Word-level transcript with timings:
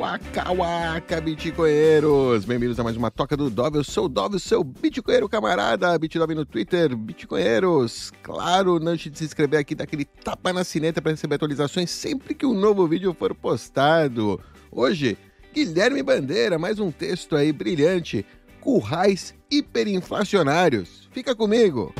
Waka 0.00 0.50
Waka, 0.54 1.20
bitcoinheiros! 1.20 2.46
Bem-vindos 2.46 2.80
a 2.80 2.82
mais 2.82 2.96
uma 2.96 3.10
Toca 3.10 3.36
do 3.36 3.50
Dove. 3.50 3.76
Eu 3.76 3.84
sou 3.84 4.06
o 4.06 4.08
Dove, 4.08 4.40
seu 4.40 4.64
bitcoinheiro 4.64 5.28
camarada. 5.28 5.98
Bitdove 5.98 6.34
no 6.34 6.46
Twitter, 6.46 6.96
bitcoinheiros. 6.96 8.10
Claro, 8.22 8.80
não 8.80 8.92
deixe 8.92 9.10
de 9.10 9.18
se 9.18 9.24
inscrever 9.24 9.60
aqui, 9.60 9.74
dar 9.74 9.84
aquele 9.84 10.06
tapa 10.06 10.54
na 10.54 10.64
sineta 10.64 11.02
para 11.02 11.10
receber 11.10 11.34
atualizações 11.34 11.90
sempre 11.90 12.34
que 12.34 12.46
um 12.46 12.54
novo 12.54 12.88
vídeo 12.88 13.12
for 13.12 13.34
postado. 13.34 14.40
Hoje, 14.72 15.18
Guilherme 15.52 16.02
Bandeira, 16.02 16.58
mais 16.58 16.78
um 16.78 16.90
texto 16.90 17.36
aí 17.36 17.52
brilhante. 17.52 18.24
Currais 18.58 19.34
hiperinflacionários. 19.50 21.10
Fica 21.12 21.36
comigo! 21.36 21.92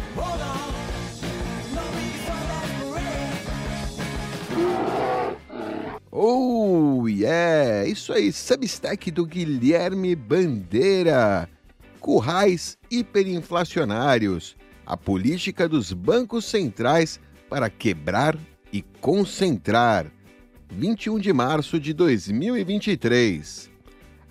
Oh, 6.13 7.07
yeah! 7.07 7.87
Isso 7.87 8.13
aí, 8.13 8.33
Substack 8.33 9.13
do 9.13 9.25
Guilherme 9.25 10.17
Bandeira. 10.17 11.49
Currais 12.01 12.77
hiperinflacionários. 12.91 14.57
A 14.85 14.97
política 14.97 15.69
dos 15.69 15.93
bancos 15.93 16.47
centrais 16.47 17.21
para 17.49 17.71
quebrar 17.71 18.37
e 18.73 18.83
concentrar. 19.01 20.11
21 20.73 21.21
de 21.21 21.33
março 21.33 21.79
de 21.79 21.93
2023. 21.93 23.71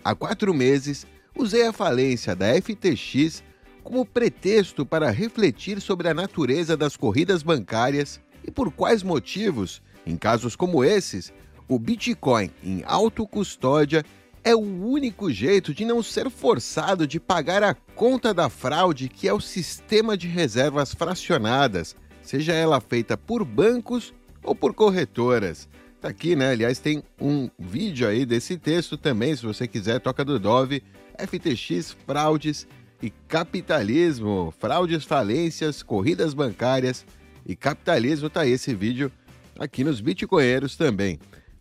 Há 0.03 0.13
quatro 0.13 0.53
meses, 0.53 1.07
usei 1.33 1.65
a 1.65 1.71
falência 1.71 2.35
da 2.35 2.47
FTX 2.61 3.41
como 3.85 4.05
pretexto 4.05 4.85
para 4.85 5.09
refletir 5.11 5.79
sobre 5.79 6.09
a 6.09 6.13
natureza 6.13 6.75
das 6.75 6.97
corridas 6.97 7.41
bancárias 7.41 8.19
e 8.45 8.51
por 8.51 8.69
quais 8.69 9.01
motivos, 9.01 9.81
em 10.05 10.17
casos 10.17 10.57
como 10.57 10.83
esses, 10.83 11.31
o 11.69 11.77
Bitcoin 11.77 12.49
em 12.63 12.83
autocustódia 12.85 14.03
é 14.43 14.55
o 14.55 14.59
único 14.59 15.31
jeito 15.31 15.73
de 15.73 15.85
não 15.85 16.01
ser 16.01 16.29
forçado 16.29 17.05
de 17.05 17.19
pagar 17.19 17.61
a 17.61 17.75
conta 17.75 18.33
da 18.33 18.49
fraude 18.49 19.07
que 19.07 19.27
é 19.27 19.33
o 19.33 19.39
sistema 19.39 20.17
de 20.17 20.27
reservas 20.27 20.93
fracionadas, 20.93 21.95
seja 22.23 22.53
ela 22.53 22.81
feita 22.81 23.15
por 23.15 23.45
bancos 23.45 24.13
ou 24.43 24.55
por 24.55 24.73
corretoras. 24.73 25.69
Tá 26.01 26.07
aqui, 26.07 26.35
né? 26.35 26.51
Aliás, 26.51 26.79
tem 26.79 27.03
um 27.21 27.49
vídeo 27.59 28.07
aí 28.07 28.25
desse 28.25 28.57
texto 28.57 28.97
também, 28.97 29.35
se 29.35 29.45
você 29.45 29.67
quiser, 29.67 29.99
toca 29.99 30.25
do 30.25 30.39
Dove, 30.39 30.81
FTX, 31.17 31.95
fraudes 32.05 32.65
e 33.01 33.09
capitalismo, 33.09 34.53
fraudes, 34.57 35.03
falências, 35.03 35.83
corridas 35.83 36.33
bancárias 36.33 37.05
e 37.45 37.55
capitalismo, 37.55 38.29
tá 38.29 38.41
aí 38.41 38.51
esse 38.51 38.73
vídeo 38.73 39.11
aqui 39.59 39.83
nos 39.83 39.99
Bitcoinheiros 39.99 40.77
também. 40.77 41.19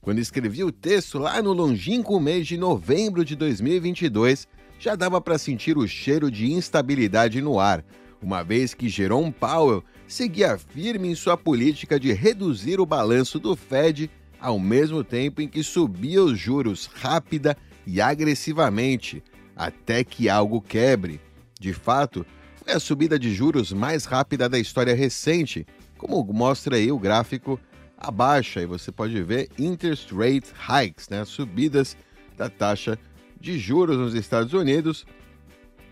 Quando 0.09 0.21
escrevi 0.21 0.65
o 0.65 0.73
texto 0.73 1.19
lá 1.19 1.43
no 1.43 1.53
longínquo 1.53 2.19
mês 2.19 2.47
de 2.47 2.57
novembro 2.57 3.23
de 3.23 3.37
2022, 3.37 4.49
já 4.79 4.97
dava 4.97 5.21
para 5.21 5.37
sentir 5.37 5.77
o 5.77 5.87
cheiro 5.87 6.31
de 6.31 6.51
instabilidade 6.51 7.43
no 7.43 7.61
ar, 7.61 7.85
uma 8.23 8.43
vez 8.43 8.73
que 8.73 8.89
Jerome 8.89 9.31
Powell 9.31 9.85
seguia 10.07 10.57
firme 10.57 11.09
em 11.09 11.15
sua 11.15 11.37
política 11.37 12.01
de 12.01 12.11
reduzir 12.15 12.81
o 12.81 12.87
balanço 12.87 13.39
do 13.39 13.55
Fed, 13.55 14.11
ao 14.41 14.59
mesmo 14.59 15.05
tempo 15.05 15.43
em 15.43 15.47
que 15.47 15.63
subia 15.63 16.25
os 16.25 16.39
juros 16.39 16.87
rápida 16.87 17.55
e 17.87 18.01
agressivamente, 18.01 19.23
até 19.55 20.03
que 20.03 20.27
algo 20.31 20.59
quebre. 20.63 21.21
De 21.61 21.75
fato, 21.75 22.25
foi 22.65 22.73
a 22.73 22.81
subida 22.81 23.19
de 23.19 23.35
juros 23.35 23.75
mais 23.75 24.07
rápida 24.07 24.49
da 24.49 24.59
história 24.59 24.95
recente, 24.95 25.67
como 25.99 26.25
mostra 26.33 26.77
aí 26.77 26.91
o 26.91 26.99
gráfico 26.99 27.61
abaixo. 27.99 28.59
Aí 28.59 28.67
você 28.67 28.93
pode 28.93 29.21
ver 29.23 29.49
interest 29.59 30.15
rate 30.15 30.53
hikes, 30.69 31.09
né? 31.09 31.25
subidas 31.25 31.97
da 32.37 32.49
taxa 32.49 32.99
de 33.41 33.59
juros 33.59 33.97
nos 33.97 34.15
Estados 34.15 34.53
Unidos. 34.53 35.05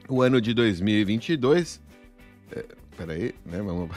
O 0.09 0.23
ano 0.23 0.41
de 0.41 0.55
2022, 0.55 1.81
é, 2.53 2.65
peraí, 2.97 3.35
né? 3.45 3.61
Vamos 3.61 3.91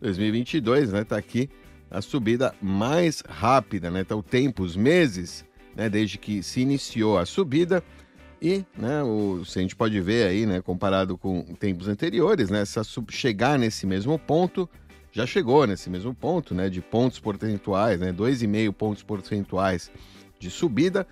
2022, 0.00 0.90
né? 0.92 1.04
Tá 1.04 1.16
aqui 1.16 1.48
a 1.88 2.02
subida 2.02 2.52
mais 2.60 3.22
rápida, 3.28 3.90
né? 3.90 4.00
Então, 4.00 4.18
o 4.18 4.22
tempo, 4.22 4.64
os 4.64 4.74
meses, 4.74 5.44
né? 5.74 5.88
Desde 5.88 6.18
que 6.18 6.42
se 6.42 6.60
iniciou 6.60 7.16
a 7.16 7.24
subida 7.24 7.82
e, 8.42 8.64
né? 8.76 9.04
O, 9.04 9.44
se 9.44 9.60
a 9.60 9.62
gente 9.62 9.76
pode 9.76 10.00
ver 10.00 10.26
aí, 10.26 10.46
né? 10.46 10.60
Comparado 10.60 11.16
com 11.16 11.42
tempos 11.54 11.86
anteriores, 11.86 12.50
né? 12.50 12.60
Essa 12.62 12.82
chegar 13.10 13.56
nesse 13.56 13.86
mesmo 13.86 14.18
ponto, 14.18 14.68
já 15.16 15.24
chegou 15.24 15.66
nesse 15.66 15.88
mesmo 15.88 16.12
ponto, 16.12 16.54
né, 16.54 16.68
de 16.68 16.82
pontos 16.82 17.18
percentuais, 17.18 17.98
né, 17.98 18.12
2,5 18.12 18.70
pontos 18.70 19.02
percentuais 19.02 19.90
de 20.38 20.50
subida, 20.50 21.06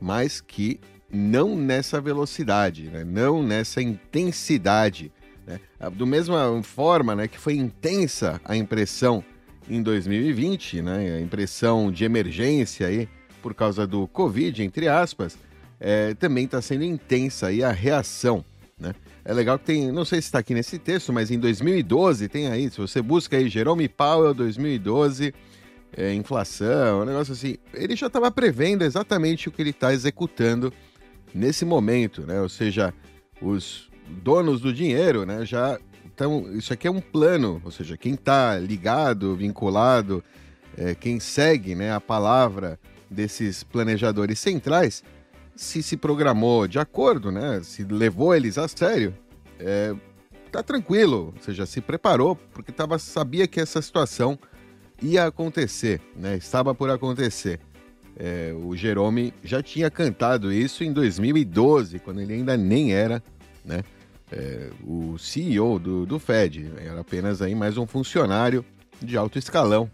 mas 0.00 0.40
que 0.40 0.78
não 1.12 1.56
nessa 1.56 2.00
velocidade, 2.00 2.84
né, 2.84 3.02
não 3.02 3.42
nessa 3.42 3.82
intensidade. 3.82 5.10
Né. 5.44 5.58
Do 5.94 6.06
mesma 6.06 6.62
forma 6.62 7.16
né, 7.16 7.26
que 7.26 7.40
foi 7.40 7.54
intensa 7.54 8.40
a 8.44 8.56
impressão 8.56 9.24
em 9.68 9.82
2020, 9.82 10.80
né, 10.80 11.16
a 11.16 11.20
impressão 11.20 11.90
de 11.90 12.04
emergência 12.04 12.86
aí, 12.86 13.08
por 13.42 13.52
causa 13.52 13.84
do 13.84 14.06
Covid, 14.06 14.62
entre 14.62 14.86
aspas, 14.86 15.36
é, 15.80 16.14
também 16.14 16.44
está 16.44 16.62
sendo 16.62 16.84
intensa 16.84 17.48
aí 17.48 17.64
a 17.64 17.72
reação. 17.72 18.44
É 19.24 19.32
legal 19.32 19.58
que 19.58 19.66
tem, 19.66 19.92
não 19.92 20.04
sei 20.04 20.20
se 20.20 20.28
está 20.28 20.38
aqui 20.38 20.54
nesse 20.54 20.78
texto, 20.78 21.12
mas 21.12 21.30
em 21.30 21.38
2012 21.38 22.28
tem 22.28 22.48
aí, 22.48 22.70
se 22.70 22.78
você 22.78 23.02
busca 23.02 23.36
aí 23.36 23.48
Jerome 23.48 23.88
Powell 23.88 24.32
2012, 24.32 25.34
é, 25.96 26.14
inflação, 26.14 27.02
um 27.02 27.04
negócio 27.04 27.32
assim, 27.32 27.56
ele 27.74 27.96
já 27.96 28.06
estava 28.06 28.30
prevendo 28.30 28.82
exatamente 28.82 29.48
o 29.48 29.52
que 29.52 29.60
ele 29.60 29.70
está 29.70 29.92
executando 29.92 30.72
nesse 31.34 31.64
momento, 31.64 32.26
né? 32.26 32.40
Ou 32.40 32.48
seja, 32.48 32.94
os 33.42 33.90
donos 34.08 34.60
do 34.60 34.72
dinheiro, 34.72 35.24
né, 35.24 35.44
já 35.44 35.78
então 36.12 36.50
isso 36.52 36.72
aqui 36.72 36.86
é 36.88 36.90
um 36.90 37.00
plano, 37.00 37.62
ou 37.64 37.70
seja, 37.70 37.96
quem 37.96 38.14
está 38.14 38.58
ligado, 38.58 39.36
vinculado, 39.36 40.22
é, 40.76 40.94
quem 40.94 41.20
segue, 41.20 41.74
né, 41.74 41.92
a 41.92 42.00
palavra 42.00 42.78
desses 43.08 43.62
planejadores 43.62 44.38
centrais 44.38 45.02
se 45.60 45.82
se 45.82 45.94
programou 45.94 46.66
de 46.66 46.78
acordo, 46.78 47.30
né? 47.30 47.60
Se 47.62 47.84
levou 47.84 48.34
eles 48.34 48.56
a 48.56 48.66
sério, 48.66 49.14
é, 49.58 49.94
tá 50.50 50.62
tranquilo, 50.62 51.34
ou 51.36 51.42
seja, 51.42 51.66
se 51.66 51.82
preparou 51.82 52.34
porque 52.34 52.72
tava, 52.72 52.98
sabia 52.98 53.46
que 53.46 53.60
essa 53.60 53.82
situação 53.82 54.38
ia 55.02 55.26
acontecer, 55.26 56.00
né? 56.16 56.34
Estava 56.34 56.74
por 56.74 56.88
acontecer. 56.88 57.60
É, 58.16 58.54
o 58.64 58.74
Jerome 58.74 59.34
já 59.44 59.62
tinha 59.62 59.90
cantado 59.90 60.50
isso 60.50 60.82
em 60.82 60.94
2012, 60.94 61.98
quando 61.98 62.22
ele 62.22 62.32
ainda 62.32 62.56
nem 62.56 62.94
era, 62.94 63.22
né? 63.62 63.84
É, 64.32 64.70
o 64.82 65.18
CEO 65.18 65.78
do, 65.78 66.06
do 66.06 66.18
Fed, 66.18 66.72
era 66.78 67.00
apenas 67.00 67.42
aí 67.42 67.54
mais 67.54 67.76
um 67.76 67.86
funcionário 67.86 68.64
de 68.98 69.14
alto 69.14 69.38
escalão, 69.38 69.90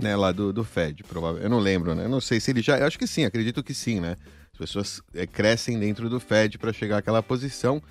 né, 0.00 0.16
lá 0.16 0.32
do, 0.32 0.52
do 0.52 0.64
Fed, 0.64 1.04
provavelmente. 1.04 1.44
Eu 1.44 1.50
não 1.50 1.60
lembro, 1.60 1.94
né? 1.94 2.06
Eu 2.06 2.08
não 2.08 2.20
sei 2.20 2.40
se 2.40 2.50
ele 2.50 2.60
já. 2.60 2.84
Acho 2.84 2.98
que 2.98 3.06
sim, 3.06 3.24
acredito 3.24 3.62
que 3.62 3.72
sim, 3.72 4.00
né? 4.00 4.16
Pessoas 4.60 5.00
é, 5.14 5.26
crescem 5.26 5.78
dentro 5.78 6.10
do 6.10 6.20
Fed 6.20 6.58
para 6.58 6.70
chegar 6.70 6.98
àquela 6.98 7.22
posição, 7.22 7.82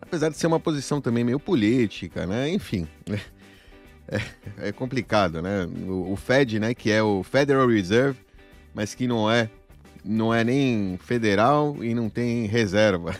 apesar 0.00 0.30
de 0.30 0.38
ser 0.38 0.46
uma 0.46 0.58
posição 0.58 0.98
também 0.98 1.22
meio 1.22 1.38
política, 1.38 2.26
né? 2.26 2.48
Enfim, 2.48 2.88
é, 4.08 4.68
é 4.68 4.72
complicado, 4.72 5.42
né? 5.42 5.66
O, 5.86 6.12
o, 6.12 6.16
Fed, 6.16 6.58
né, 6.58 6.72
que 6.72 6.90
é 6.90 7.02
o 7.02 7.22
Federal 7.22 7.68
Reserve, 7.68 8.18
mas 8.74 8.94
que 8.94 9.06
não 9.06 9.30
é 9.30 9.50
não 10.02 10.32
é 10.32 10.44
nem 10.44 10.96
federal 11.02 11.76
e 11.82 11.92
não 11.92 12.08
tem 12.08 12.46
reserva, 12.46 13.14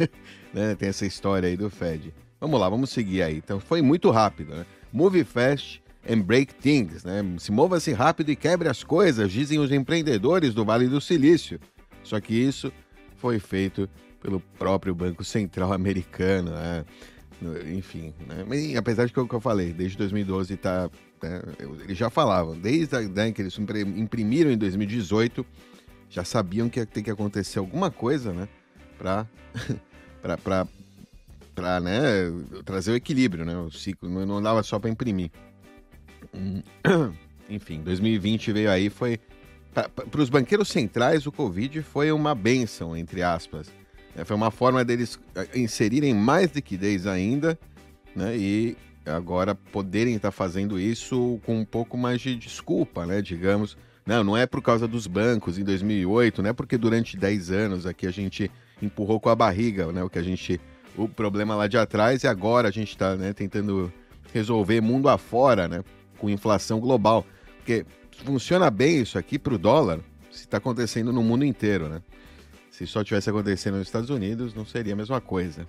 né? 0.54 0.74
Tem 0.74 0.88
essa 0.88 1.04
história 1.04 1.50
aí 1.50 1.56
do 1.56 1.68
Fed. 1.68 2.14
Vamos 2.40 2.58
lá, 2.58 2.68
vamos 2.70 2.88
seguir 2.88 3.22
aí. 3.22 3.36
Então 3.36 3.60
foi 3.60 3.82
muito 3.82 4.10
rápido, 4.10 4.54
né? 4.54 4.64
Move 4.90 5.22
fast 5.22 5.82
and 6.08 6.20
break 6.20 6.54
things, 6.54 7.04
né? 7.04 7.22
Se 7.38 7.52
mova-se 7.52 7.92
rápido 7.92 8.30
e 8.30 8.36
quebre 8.36 8.68
as 8.70 8.82
coisas, 8.82 9.30
dizem 9.30 9.58
os 9.58 9.70
empreendedores 9.70 10.54
do 10.54 10.64
Vale 10.64 10.86
do 10.86 10.98
Silício. 10.98 11.60
Só 12.08 12.18
que 12.20 12.34
isso 12.34 12.72
foi 13.16 13.38
feito 13.38 13.88
pelo 14.20 14.40
próprio 14.40 14.94
Banco 14.94 15.22
Central 15.22 15.74
americano, 15.74 16.52
né? 16.52 16.84
enfim. 17.70 18.14
Né? 18.26 18.44
Mas, 18.48 18.74
apesar 18.76 19.06
de 19.06 19.12
que, 19.12 19.26
que 19.26 19.34
eu 19.34 19.40
falei, 19.40 19.74
desde 19.74 19.98
2012 19.98 20.56
tá, 20.56 20.90
né? 21.22 21.42
eles 21.84 21.98
já 21.98 22.08
falavam, 22.08 22.58
desde 22.58 22.96
a, 22.96 23.02
né, 23.02 23.30
que 23.30 23.42
eles 23.42 23.58
imprimiram 23.58 24.50
em 24.50 24.56
2018, 24.56 25.44
já 26.08 26.24
sabiam 26.24 26.68
que 26.70 26.80
ia 26.80 26.86
ter 26.86 27.02
que 27.02 27.10
acontecer 27.10 27.58
alguma 27.58 27.90
coisa, 27.90 28.32
né, 28.32 28.48
para 28.96 29.26
né, 31.82 32.00
trazer 32.64 32.92
o 32.92 32.96
equilíbrio, 32.96 33.44
né, 33.44 33.54
o 33.58 33.70
ciclo 33.70 34.08
não, 34.08 34.40
dava 34.40 34.62
só 34.62 34.78
para 34.78 34.88
imprimir. 34.88 35.30
Enfim, 37.50 37.82
2020 37.82 38.52
veio 38.52 38.70
aí, 38.70 38.88
foi 38.88 39.20
para 39.72 40.20
os 40.20 40.28
banqueiros 40.28 40.68
centrais, 40.68 41.26
o 41.26 41.32
Covid 41.32 41.82
foi 41.82 42.10
uma 42.10 42.34
benção, 42.34 42.96
entre 42.96 43.22
aspas. 43.22 43.68
É, 44.16 44.24
foi 44.24 44.36
uma 44.36 44.50
forma 44.50 44.84
deles 44.84 45.18
é, 45.34 45.58
inserirem 45.58 46.14
mais 46.14 46.50
liquidez 46.52 47.06
ainda, 47.06 47.58
né? 48.14 48.36
E 48.36 48.76
agora 49.06 49.54
poderem 49.54 50.14
estar 50.16 50.30
fazendo 50.30 50.78
isso 50.78 51.40
com 51.46 51.58
um 51.60 51.64
pouco 51.64 51.96
mais 51.96 52.20
de 52.20 52.34
desculpa, 52.34 53.06
né? 53.06 53.22
Digamos, 53.22 53.76
Não, 54.04 54.24
não 54.24 54.36
é 54.36 54.46
por 54.46 54.62
causa 54.62 54.88
dos 54.88 55.06
bancos 55.06 55.58
em 55.58 55.64
2008, 55.64 56.42
não 56.42 56.50
é 56.50 56.52
porque 56.52 56.76
durante 56.76 57.16
10 57.16 57.50
anos 57.50 57.86
aqui 57.86 58.06
a 58.06 58.10
gente 58.10 58.50
empurrou 58.80 59.20
com 59.20 59.28
a 59.28 59.36
barriga, 59.36 59.92
né? 59.92 60.02
O 60.02 60.10
que 60.10 60.18
a 60.18 60.22
gente 60.22 60.60
o 60.96 61.08
problema 61.08 61.54
lá 61.54 61.68
de 61.68 61.78
atrás 61.78 62.24
e 62.24 62.26
agora 62.26 62.68
a 62.68 62.70
gente 62.72 62.88
está 62.88 63.14
né, 63.14 63.32
tentando 63.32 63.92
resolver 64.32 64.80
mundo 64.80 65.08
afora, 65.08 65.68
né? 65.68 65.84
Com 66.18 66.28
inflação 66.28 66.80
global. 66.80 67.24
Porque 67.58 67.86
funciona 68.24 68.70
bem 68.70 69.00
isso 69.00 69.18
aqui 69.18 69.38
para 69.38 69.54
o 69.54 69.58
dólar 69.58 70.00
se 70.30 70.40
está 70.40 70.58
acontecendo 70.58 71.12
no 71.12 71.22
mundo 71.22 71.44
inteiro, 71.44 71.88
né? 71.88 72.02
Se 72.70 72.86
só 72.86 73.02
tivesse 73.02 73.28
acontecendo 73.28 73.76
nos 73.76 73.88
Estados 73.88 74.10
Unidos, 74.10 74.54
não 74.54 74.64
seria 74.64 74.92
a 74.92 74.96
mesma 74.96 75.20
coisa. 75.20 75.66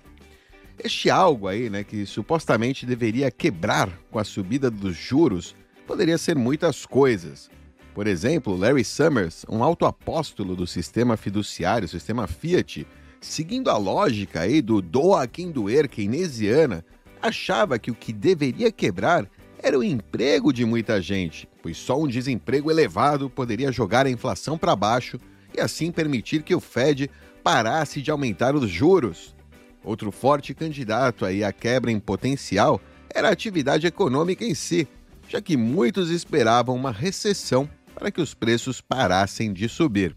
Este 0.82 1.10
algo 1.10 1.48
aí, 1.48 1.68
né, 1.68 1.84
que 1.84 2.06
supostamente 2.06 2.86
deveria 2.86 3.30
quebrar 3.30 3.90
com 4.10 4.18
a 4.18 4.24
subida 4.24 4.70
dos 4.70 4.96
juros, 4.96 5.54
poderia 5.86 6.16
ser 6.16 6.36
muitas 6.36 6.86
coisas. 6.86 7.50
Por 7.94 8.06
exemplo, 8.06 8.56
Larry 8.56 8.84
Summers, 8.84 9.44
um 9.48 9.62
alto 9.64 9.84
apóstolo 9.84 10.54
do 10.54 10.66
sistema 10.66 11.16
fiduciário, 11.16 11.88
sistema 11.88 12.26
Fiat, 12.26 12.86
seguindo 13.20 13.68
a 13.70 13.76
lógica 13.76 14.40
aí 14.40 14.62
do 14.62 14.80
doa 14.80 15.26
quem 15.26 15.50
doer 15.50 15.88
keynesiana, 15.88 16.84
achava 17.20 17.78
que 17.78 17.90
o 17.90 17.94
que 17.94 18.12
deveria 18.12 18.70
quebrar 18.70 19.28
era 19.62 19.78
o 19.78 19.84
emprego 19.84 20.52
de 20.52 20.64
muita 20.64 21.02
gente, 21.02 21.48
pois 21.62 21.76
só 21.76 22.00
um 22.00 22.08
desemprego 22.08 22.70
elevado 22.70 23.28
poderia 23.28 23.72
jogar 23.72 24.06
a 24.06 24.10
inflação 24.10 24.56
para 24.56 24.76
baixo 24.76 25.18
e 25.56 25.60
assim 25.60 25.90
permitir 25.90 26.42
que 26.42 26.54
o 26.54 26.60
Fed 26.60 27.10
parasse 27.42 28.00
de 28.00 28.10
aumentar 28.10 28.54
os 28.54 28.68
juros. 28.68 29.34
Outro 29.82 30.10
forte 30.10 30.54
candidato 30.54 31.24
aí 31.24 31.42
à 31.42 31.52
quebra 31.52 31.90
em 31.90 31.98
potencial 31.98 32.80
era 33.08 33.28
a 33.28 33.32
atividade 33.32 33.86
econômica 33.86 34.44
em 34.44 34.54
si, 34.54 34.86
já 35.28 35.40
que 35.40 35.56
muitos 35.56 36.10
esperavam 36.10 36.76
uma 36.76 36.92
recessão 36.92 37.68
para 37.94 38.10
que 38.10 38.20
os 38.20 38.34
preços 38.34 38.80
parassem 38.80 39.52
de 39.52 39.68
subir. 39.68 40.16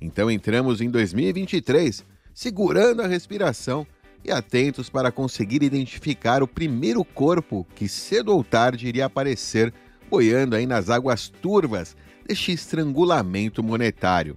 Então 0.00 0.30
entramos 0.30 0.80
em 0.80 0.90
2023 0.90 2.04
segurando 2.32 3.02
a 3.02 3.06
respiração 3.06 3.86
e 4.24 4.30
atentos 4.30 4.88
para 4.88 5.10
conseguir 5.10 5.62
identificar 5.62 6.42
o 6.42 6.48
primeiro 6.48 7.04
corpo 7.04 7.66
que 7.74 7.88
cedo 7.88 8.32
ou 8.32 8.44
tarde 8.44 8.86
iria 8.86 9.06
aparecer 9.06 9.72
boiando 10.08 10.56
aí 10.56 10.66
nas 10.66 10.90
águas 10.90 11.28
turvas 11.28 11.96
deste 12.26 12.52
estrangulamento 12.52 13.62
monetário. 13.62 14.36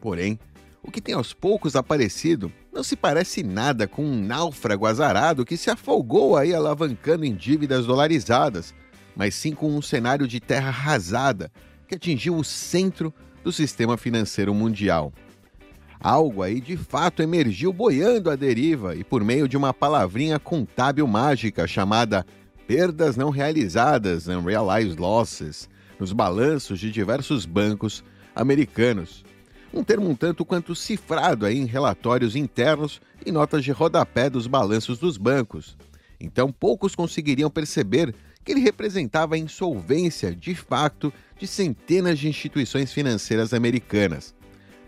Porém, 0.00 0.38
o 0.82 0.90
que 0.90 1.00
tem 1.00 1.14
aos 1.14 1.32
poucos 1.32 1.76
aparecido 1.76 2.52
não 2.72 2.82
se 2.82 2.96
parece 2.96 3.42
nada 3.42 3.86
com 3.86 4.04
um 4.04 4.20
náufrago 4.20 4.86
azarado 4.86 5.44
que 5.44 5.56
se 5.56 5.70
afogou 5.70 6.36
aí 6.36 6.54
alavancando 6.54 7.24
em 7.24 7.34
dívidas 7.34 7.86
dolarizadas, 7.86 8.74
mas 9.14 9.34
sim 9.34 9.52
com 9.52 9.76
um 9.76 9.82
cenário 9.82 10.26
de 10.26 10.40
terra 10.40 10.68
arrasada 10.68 11.50
que 11.86 11.94
atingiu 11.96 12.36
o 12.36 12.44
centro 12.44 13.12
do 13.42 13.52
sistema 13.52 13.96
financeiro 13.96 14.54
mundial. 14.54 15.12
Algo 16.00 16.42
aí 16.42 16.60
de 16.60 16.76
fato 16.76 17.22
emergiu 17.22 17.72
boiando 17.72 18.30
à 18.30 18.36
deriva 18.36 18.94
e 18.94 19.04
por 19.04 19.22
meio 19.22 19.46
de 19.46 19.56
uma 19.56 19.74
palavrinha 19.74 20.38
contábil 20.38 21.06
mágica 21.06 21.66
chamada 21.66 22.24
perdas 22.70 23.16
não 23.16 23.30
realizadas, 23.30 24.28
unrealized 24.28 24.96
losses, 24.96 25.68
nos 25.98 26.12
balanços 26.12 26.78
de 26.78 26.88
diversos 26.88 27.44
bancos 27.44 28.04
americanos. 28.32 29.24
Um 29.74 29.82
termo 29.82 30.08
um 30.08 30.14
tanto 30.14 30.44
quanto 30.44 30.76
cifrado 30.76 31.44
aí 31.44 31.58
em 31.58 31.64
relatórios 31.64 32.36
internos 32.36 33.00
e 33.26 33.32
notas 33.32 33.64
de 33.64 33.72
rodapé 33.72 34.30
dos 34.30 34.46
balanços 34.46 35.00
dos 35.00 35.16
bancos. 35.16 35.76
Então 36.20 36.52
poucos 36.52 36.94
conseguiriam 36.94 37.50
perceber 37.50 38.14
que 38.44 38.52
ele 38.52 38.60
representava 38.60 39.34
a 39.34 39.38
insolvência, 39.38 40.32
de 40.32 40.54
fato, 40.54 41.12
de 41.36 41.48
centenas 41.48 42.20
de 42.20 42.28
instituições 42.28 42.92
financeiras 42.92 43.52
americanas. 43.52 44.32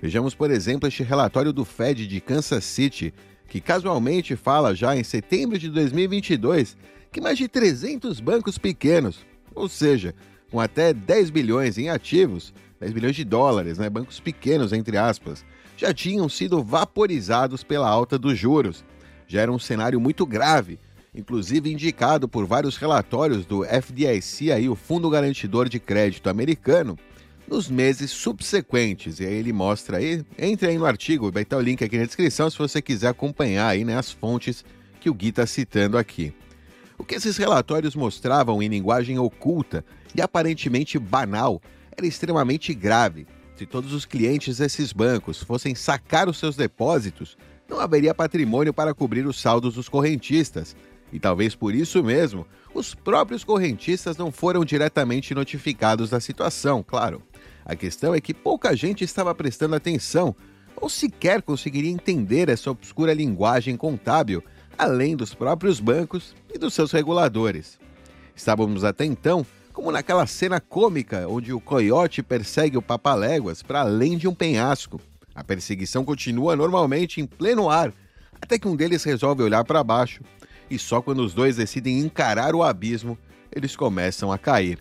Vejamos, 0.00 0.36
por 0.36 0.52
exemplo, 0.52 0.86
este 0.86 1.02
relatório 1.02 1.52
do 1.52 1.64
Fed 1.64 2.06
de 2.06 2.20
Kansas 2.20 2.62
City, 2.62 3.12
que 3.48 3.60
casualmente 3.60 4.36
fala 4.36 4.72
já 4.72 4.96
em 4.96 5.02
setembro 5.02 5.58
de 5.58 5.68
2022 5.68 6.76
que 7.12 7.20
mais 7.20 7.36
de 7.36 7.46
300 7.46 8.20
bancos 8.20 8.56
pequenos, 8.56 9.18
ou 9.54 9.68
seja, 9.68 10.14
com 10.50 10.58
até 10.58 10.94
10 10.94 11.30
bilhões 11.30 11.76
em 11.76 11.90
ativos, 11.90 12.54
10 12.80 12.92
bilhões 12.92 13.14
de 13.14 13.24
dólares, 13.24 13.78
né, 13.78 13.88
bancos 13.90 14.18
pequenos 14.18 14.72
entre 14.72 14.96
aspas, 14.96 15.44
já 15.76 15.92
tinham 15.92 16.28
sido 16.28 16.62
vaporizados 16.62 17.62
pela 17.62 17.88
alta 17.88 18.18
dos 18.18 18.38
juros. 18.38 18.84
Já 19.26 19.42
era 19.42 19.52
um 19.52 19.58
cenário 19.58 20.00
muito 20.00 20.24
grave, 20.24 20.78
inclusive 21.14 21.70
indicado 21.70 22.28
por 22.28 22.46
vários 22.46 22.76
relatórios 22.76 23.44
do 23.44 23.64
FDIC, 23.64 24.50
aí, 24.50 24.68
o 24.68 24.74
Fundo 24.74 25.10
Garantidor 25.10 25.68
de 25.68 25.78
Crédito 25.78 26.30
americano, 26.30 26.98
nos 27.46 27.68
meses 27.68 28.10
subsequentes. 28.10 29.20
E 29.20 29.26
aí 29.26 29.34
ele 29.34 29.52
mostra 29.52 29.98
aí, 29.98 30.24
entre 30.38 30.68
aí 30.68 30.78
no 30.78 30.86
artigo, 30.86 31.30
vai 31.30 31.42
estar 31.42 31.56
o 31.56 31.60
link 31.60 31.84
aqui 31.84 31.98
na 31.98 32.04
descrição 32.04 32.48
se 32.48 32.58
você 32.58 32.80
quiser 32.80 33.08
acompanhar 33.08 33.68
aí 33.68 33.84
né, 33.84 33.96
as 33.96 34.10
fontes 34.10 34.64
que 35.00 35.10
o 35.10 35.14
Gui 35.14 35.28
está 35.28 35.46
citando 35.46 35.98
aqui. 35.98 36.32
O 36.98 37.04
que 37.04 37.14
esses 37.14 37.36
relatórios 37.36 37.94
mostravam 37.94 38.62
em 38.62 38.68
linguagem 38.68 39.18
oculta 39.18 39.84
e 40.14 40.20
aparentemente 40.20 40.98
banal 40.98 41.60
era 41.96 42.06
extremamente 42.06 42.74
grave. 42.74 43.26
Se 43.56 43.66
todos 43.66 43.92
os 43.92 44.04
clientes 44.04 44.58
desses 44.58 44.92
bancos 44.92 45.42
fossem 45.42 45.74
sacar 45.74 46.28
os 46.28 46.38
seus 46.38 46.56
depósitos, 46.56 47.36
não 47.68 47.80
haveria 47.80 48.14
patrimônio 48.14 48.72
para 48.72 48.94
cobrir 48.94 49.26
os 49.26 49.40
saldos 49.40 49.74
dos 49.74 49.88
correntistas. 49.88 50.76
E 51.12 51.20
talvez 51.20 51.54
por 51.54 51.74
isso 51.74 52.02
mesmo, 52.02 52.46
os 52.74 52.94
próprios 52.94 53.44
correntistas 53.44 54.16
não 54.16 54.32
foram 54.32 54.64
diretamente 54.64 55.34
notificados 55.34 56.10
da 56.10 56.20
situação, 56.20 56.82
claro. 56.82 57.22
A 57.64 57.76
questão 57.76 58.14
é 58.14 58.20
que 58.20 58.34
pouca 58.34 58.74
gente 58.74 59.04
estava 59.04 59.34
prestando 59.34 59.74
atenção 59.74 60.34
ou 60.74 60.88
sequer 60.88 61.42
conseguiria 61.42 61.90
entender 61.90 62.48
essa 62.48 62.70
obscura 62.70 63.14
linguagem 63.14 63.76
contábil, 63.76 64.42
além 64.76 65.16
dos 65.16 65.34
próprios 65.34 65.80
bancos 65.80 66.34
e 66.52 66.58
dos 66.58 66.74
seus 66.74 66.92
reguladores. 66.92 67.78
Estávamos 68.34 68.84
até 68.84 69.04
então 69.04 69.46
como 69.72 69.90
naquela 69.90 70.26
cena 70.26 70.60
cômica 70.60 71.26
onde 71.28 71.52
o 71.52 71.60
coiote 71.60 72.22
persegue 72.22 72.76
o 72.76 72.82
papaléguas 72.82 73.62
para 73.62 73.80
além 73.80 74.18
de 74.18 74.28
um 74.28 74.34
penhasco. 74.34 75.00
A 75.34 75.42
perseguição 75.42 76.04
continua 76.04 76.54
normalmente 76.54 77.20
em 77.20 77.26
pleno 77.26 77.70
ar, 77.70 77.92
até 78.40 78.58
que 78.58 78.68
um 78.68 78.76
deles 78.76 79.02
resolve 79.04 79.42
olhar 79.42 79.64
para 79.64 79.82
baixo, 79.82 80.22
e 80.70 80.78
só 80.78 81.00
quando 81.00 81.22
os 81.22 81.32
dois 81.32 81.56
decidem 81.56 82.00
encarar 82.00 82.54
o 82.54 82.62
abismo, 82.62 83.16
eles 83.54 83.76
começam 83.76 84.30
a 84.30 84.38
cair. 84.38 84.78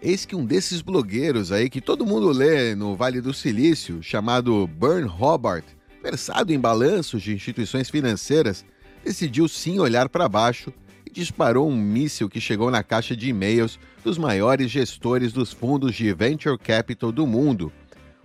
Eis 0.00 0.24
que 0.24 0.36
um 0.36 0.44
desses 0.44 0.80
blogueiros 0.80 1.50
aí 1.50 1.68
que 1.68 1.80
todo 1.80 2.06
mundo 2.06 2.30
lê 2.30 2.74
no 2.76 2.94
Vale 2.94 3.20
do 3.20 3.34
Silício, 3.34 4.00
chamado 4.00 4.66
Burn 4.68 5.08
Hobart, 5.08 5.64
versado 6.00 6.52
em 6.52 6.58
balanços 6.58 7.20
de 7.20 7.34
instituições 7.34 7.90
financeiras, 7.90 8.64
decidiu 9.04 9.48
sim 9.48 9.78
olhar 9.78 10.08
para 10.08 10.28
baixo 10.28 10.72
e 11.06 11.10
disparou 11.10 11.68
um 11.68 11.76
míssil 11.76 12.28
que 12.28 12.40
chegou 12.40 12.70
na 12.70 12.82
caixa 12.82 13.16
de 13.16 13.28
e-mails 13.28 13.78
dos 14.04 14.18
maiores 14.18 14.70
gestores 14.70 15.32
dos 15.32 15.52
fundos 15.52 15.94
de 15.94 16.12
venture 16.12 16.58
capital 16.58 17.10
do 17.10 17.26
mundo. 17.26 17.72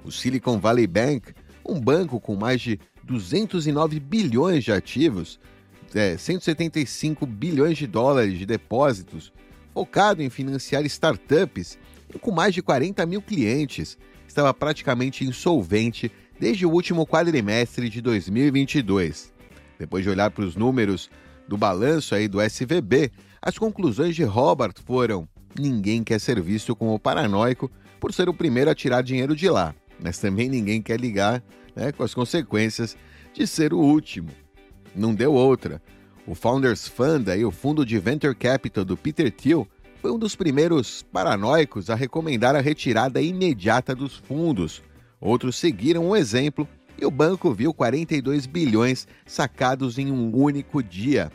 O 0.03 0.11
Silicon 0.11 0.59
Valley 0.59 0.87
Bank, 0.87 1.33
um 1.65 1.79
banco 1.79 2.19
com 2.19 2.35
mais 2.35 2.61
de 2.61 2.79
209 3.03 3.99
bilhões 3.99 4.63
de 4.63 4.71
ativos, 4.71 5.39
é, 5.93 6.17
175 6.17 7.25
bilhões 7.25 7.77
de 7.77 7.87
dólares 7.87 8.37
de 8.37 8.45
depósitos, 8.45 9.31
focado 9.73 10.21
em 10.21 10.29
financiar 10.29 10.85
startups 10.85 11.77
e 12.13 12.19
com 12.19 12.31
mais 12.31 12.53
de 12.53 12.61
40 12.61 13.05
mil 13.05 13.21
clientes, 13.21 13.97
estava 14.27 14.53
praticamente 14.53 15.23
insolvente 15.23 16.11
desde 16.39 16.65
o 16.65 16.71
último 16.71 17.05
quadrimestre 17.05 17.89
de 17.89 18.01
2022. 18.01 19.32
Depois 19.83 20.01
de 20.01 20.09
olhar 20.09 20.31
para 20.31 20.45
os 20.45 20.55
números 20.55 21.09
do 21.45 21.57
balanço 21.57 22.15
aí 22.15 22.29
do 22.29 22.41
SVB, 22.41 23.11
as 23.41 23.57
conclusões 23.57 24.15
de 24.15 24.23
Robert 24.23 24.75
foram: 24.85 25.27
ninguém 25.59 26.05
quer 26.05 26.21
ser 26.21 26.41
visto 26.41 26.73
como 26.73 26.97
paranoico 26.97 27.69
por 27.99 28.13
ser 28.13 28.29
o 28.29 28.33
primeiro 28.33 28.71
a 28.71 28.75
tirar 28.75 29.01
dinheiro 29.01 29.35
de 29.35 29.49
lá, 29.49 29.75
mas 30.01 30.19
também 30.19 30.47
ninguém 30.47 30.81
quer 30.81 31.01
ligar 31.01 31.43
né, 31.75 31.91
com 31.91 32.01
as 32.01 32.13
consequências 32.13 32.95
de 33.33 33.45
ser 33.45 33.73
o 33.73 33.77
último. 33.77 34.29
Não 34.95 35.13
deu 35.13 35.33
outra. 35.33 35.81
O 36.25 36.33
Founders 36.33 36.87
Fund, 36.87 37.27
aí, 37.27 37.43
o 37.43 37.51
fundo 37.51 37.85
de 37.85 37.99
venture 37.99 38.33
capital 38.33 38.85
do 38.85 38.95
Peter 38.95 39.29
Thiel, 39.29 39.67
foi 40.01 40.11
um 40.11 40.17
dos 40.17 40.33
primeiros 40.33 41.03
paranoicos 41.11 41.89
a 41.89 41.95
recomendar 41.95 42.55
a 42.55 42.61
retirada 42.61 43.21
imediata 43.21 43.93
dos 43.93 44.15
fundos. 44.15 44.81
Outros 45.19 45.57
seguiram 45.57 46.07
o 46.07 46.15
exemplo 46.15 46.65
e 46.97 47.05
o 47.05 47.11
banco 47.11 47.53
viu 47.53 47.73
42 47.73 48.45
bilhões 48.45 49.07
sacados 49.25 49.97
em 49.97 50.11
um 50.11 50.35
único 50.35 50.81
dia. 50.81 51.31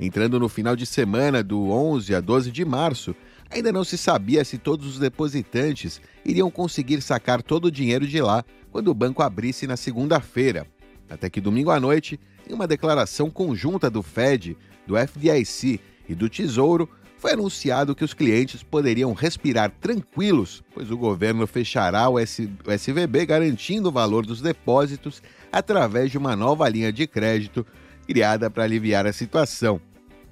Entrando 0.00 0.40
no 0.40 0.48
final 0.48 0.74
de 0.74 0.84
semana 0.84 1.42
do 1.42 1.70
11 1.70 2.14
a 2.14 2.20
12 2.20 2.50
de 2.50 2.64
março, 2.64 3.14
ainda 3.50 3.70
não 3.70 3.84
se 3.84 3.96
sabia 3.96 4.44
se 4.44 4.58
todos 4.58 4.86
os 4.86 4.98
depositantes 4.98 6.00
iriam 6.24 6.50
conseguir 6.50 7.00
sacar 7.02 7.42
todo 7.42 7.66
o 7.66 7.70
dinheiro 7.70 8.06
de 8.06 8.20
lá 8.20 8.44
quando 8.70 8.88
o 8.88 8.94
banco 8.94 9.22
abrisse 9.22 9.66
na 9.66 9.76
segunda-feira. 9.76 10.66
Até 11.08 11.28
que 11.28 11.40
domingo 11.40 11.70
à 11.70 11.78
noite, 11.78 12.18
em 12.48 12.54
uma 12.54 12.66
declaração 12.66 13.30
conjunta 13.30 13.90
do 13.90 14.02
Fed, 14.02 14.56
do 14.86 14.96
FDIC 14.96 15.80
e 16.08 16.14
do 16.14 16.28
Tesouro, 16.28 16.88
foi 17.22 17.34
anunciado 17.34 17.94
que 17.94 18.02
os 18.02 18.12
clientes 18.12 18.64
poderiam 18.64 19.12
respirar 19.12 19.70
tranquilos, 19.80 20.60
pois 20.74 20.90
o 20.90 20.98
governo 20.98 21.46
fechará 21.46 22.08
o 22.08 22.18
SVB 22.18 23.26
garantindo 23.26 23.90
o 23.90 23.92
valor 23.92 24.26
dos 24.26 24.40
depósitos 24.40 25.22
através 25.52 26.10
de 26.10 26.18
uma 26.18 26.34
nova 26.34 26.68
linha 26.68 26.92
de 26.92 27.06
crédito 27.06 27.64
criada 28.08 28.50
para 28.50 28.64
aliviar 28.64 29.06
a 29.06 29.12
situação. 29.12 29.80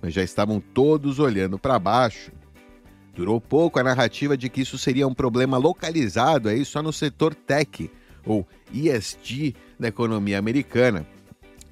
Mas 0.03 0.13
já 0.13 0.25
estavam 0.25 0.59
todos 0.59 1.21
olhando 1.21 1.61
para 1.61 1.79
baixo. 1.79 2.33
Durou 3.15 3.41
pouco 3.41 3.79
a 3.79 3.85
narrativa 3.85 4.37
de 4.37 4.49
que 4.49 4.63
isso 4.63 4.77
seria 4.77 5.07
um 5.07 5.15
problema 5.15 5.59
localizado 5.59 6.49
aí 6.49 6.65
só 6.65 6.83
no 6.83 6.93
setor 6.93 7.37
tech, 7.37 7.89
ou 8.27 8.45
ESG, 8.75 9.55
da 9.79 9.87
economia 9.87 10.41
americana. 10.41 11.07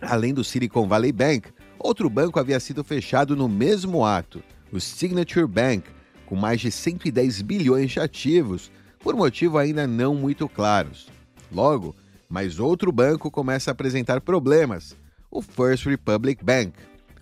Além 0.01 0.33
do 0.33 0.45
Silicon 0.45 0.87
Valley 0.87 1.11
Bank, 1.11 1.49
outro 1.77 2.09
banco 2.09 2.39
havia 2.39 2.61
sido 2.61 2.85
fechado 2.85 3.35
no 3.35 3.49
mesmo 3.49 4.07
ato, 4.07 4.41
o 4.73 4.81
Signature 4.81 5.47
Bank, 5.47 5.85
com 6.27 6.37
mais 6.37 6.61
de 6.61 6.71
110 6.71 7.43
bilhões 7.43 7.91
de 7.91 8.01
ativos, 8.01 8.71
por 9.01 9.15
motivos 9.15 9.61
ainda 9.61 9.87
não 9.87 10.15
muito 10.15 10.49
claros. 10.49 11.09
Logo, 11.51 11.95
mais 12.29 12.59
outro 12.59 12.93
banco 12.93 13.31
começa 13.31 13.71
a 13.71 13.73
apresentar 13.73 14.21
problemas, 14.21 14.97
o 15.31 15.41
First 15.41 15.87
Republic 15.87 16.45
Bank. 16.45 16.73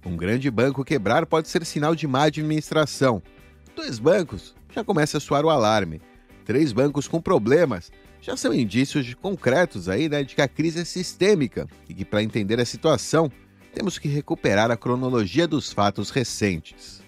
Um 0.04 0.16
grande 0.16 0.50
banco 0.50 0.84
quebrar 0.84 1.26
pode 1.26 1.48
ser 1.48 1.64
sinal 1.64 1.94
de 1.94 2.06
má 2.06 2.24
administração. 2.24 3.22
Dois 3.74 3.98
bancos 3.98 4.54
já 4.72 4.82
começa 4.82 5.18
a 5.18 5.20
soar 5.20 5.44
o 5.44 5.50
alarme. 5.50 6.00
Três 6.44 6.72
bancos 6.72 7.08
com 7.08 7.20
problemas 7.20 7.90
já 8.20 8.36
são 8.36 8.52
indícios 8.52 9.14
concretos 9.14 9.88
aí 9.88 10.08
né, 10.08 10.24
de 10.24 10.34
que 10.34 10.42
a 10.42 10.48
crise 10.48 10.80
é 10.80 10.84
sistêmica 10.84 11.68
e 11.88 11.94
que 11.94 12.04
para 12.04 12.22
entender 12.22 12.58
a 12.60 12.64
situação 12.64 13.30
temos 13.72 13.98
que 13.98 14.08
recuperar 14.08 14.70
a 14.70 14.76
cronologia 14.76 15.46
dos 15.46 15.72
fatos 15.72 16.10
recentes. 16.10 17.05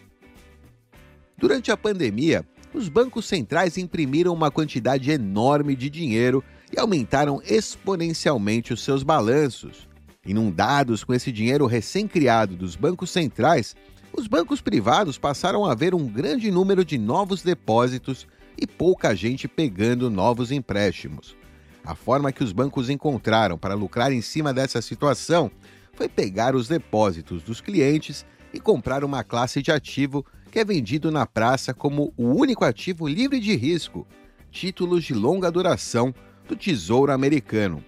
Durante 1.38 1.70
a 1.70 1.76
pandemia, 1.76 2.44
os 2.74 2.88
bancos 2.88 3.24
centrais 3.26 3.78
imprimiram 3.78 4.34
uma 4.34 4.50
quantidade 4.50 5.08
enorme 5.08 5.76
de 5.76 5.88
dinheiro 5.88 6.42
e 6.72 6.80
aumentaram 6.80 7.40
exponencialmente 7.46 8.72
os 8.72 8.82
seus 8.82 9.04
balanços. 9.04 9.88
Inundados 10.26 11.04
com 11.04 11.14
esse 11.14 11.30
dinheiro 11.30 11.64
recém-criado 11.66 12.56
dos 12.56 12.74
bancos 12.74 13.10
centrais, 13.10 13.76
os 14.12 14.26
bancos 14.26 14.60
privados 14.60 15.16
passaram 15.16 15.64
a 15.64 15.76
ver 15.76 15.94
um 15.94 16.08
grande 16.08 16.50
número 16.50 16.84
de 16.84 16.98
novos 16.98 17.40
depósitos 17.40 18.26
e 18.60 18.66
pouca 18.66 19.14
gente 19.14 19.46
pegando 19.46 20.10
novos 20.10 20.50
empréstimos. 20.50 21.36
A 21.84 21.94
forma 21.94 22.32
que 22.32 22.42
os 22.42 22.52
bancos 22.52 22.90
encontraram 22.90 23.56
para 23.56 23.74
lucrar 23.74 24.12
em 24.12 24.20
cima 24.20 24.52
dessa 24.52 24.82
situação 24.82 25.52
foi 25.94 26.08
pegar 26.08 26.56
os 26.56 26.66
depósitos 26.66 27.44
dos 27.44 27.60
clientes 27.60 28.26
e 28.52 28.58
comprar 28.58 29.04
uma 29.04 29.22
classe 29.22 29.62
de 29.62 29.70
ativo 29.70 30.26
que 30.50 30.58
é 30.58 30.64
vendido 30.64 31.10
na 31.10 31.26
praça 31.26 31.74
como 31.74 32.12
o 32.16 32.24
único 32.24 32.64
ativo 32.64 33.06
livre 33.06 33.40
de 33.40 33.54
risco, 33.54 34.06
títulos 34.50 35.04
de 35.04 35.14
longa 35.14 35.50
duração 35.50 36.14
do 36.46 36.56
Tesouro 36.56 37.12
Americano. 37.12 37.84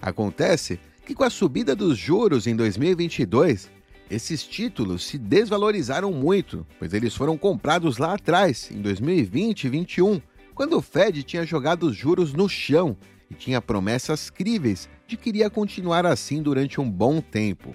Acontece 0.00 0.78
que 1.04 1.14
com 1.14 1.24
a 1.24 1.30
subida 1.30 1.74
dos 1.74 1.98
juros 1.98 2.46
em 2.46 2.54
2022, 2.54 3.70
esses 4.10 4.42
títulos 4.44 5.04
se 5.04 5.18
desvalorizaram 5.18 6.12
muito, 6.12 6.66
pois 6.78 6.94
eles 6.94 7.14
foram 7.14 7.36
comprados 7.36 7.98
lá 7.98 8.14
atrás, 8.14 8.70
em 8.70 8.80
2020 8.80 9.64
e 9.64 9.70
2021, 9.70 10.22
quando 10.54 10.76
o 10.76 10.82
Fed 10.82 11.22
tinha 11.22 11.44
jogado 11.44 11.84
os 11.84 11.96
juros 11.96 12.32
no 12.32 12.48
chão 12.48 12.96
e 13.30 13.34
tinha 13.34 13.60
promessas 13.60 14.30
críveis 14.30 14.88
de 15.06 15.16
que 15.16 15.28
iria 15.28 15.50
continuar 15.50 16.06
assim 16.06 16.42
durante 16.42 16.80
um 16.80 16.90
bom 16.90 17.20
tempo. 17.20 17.74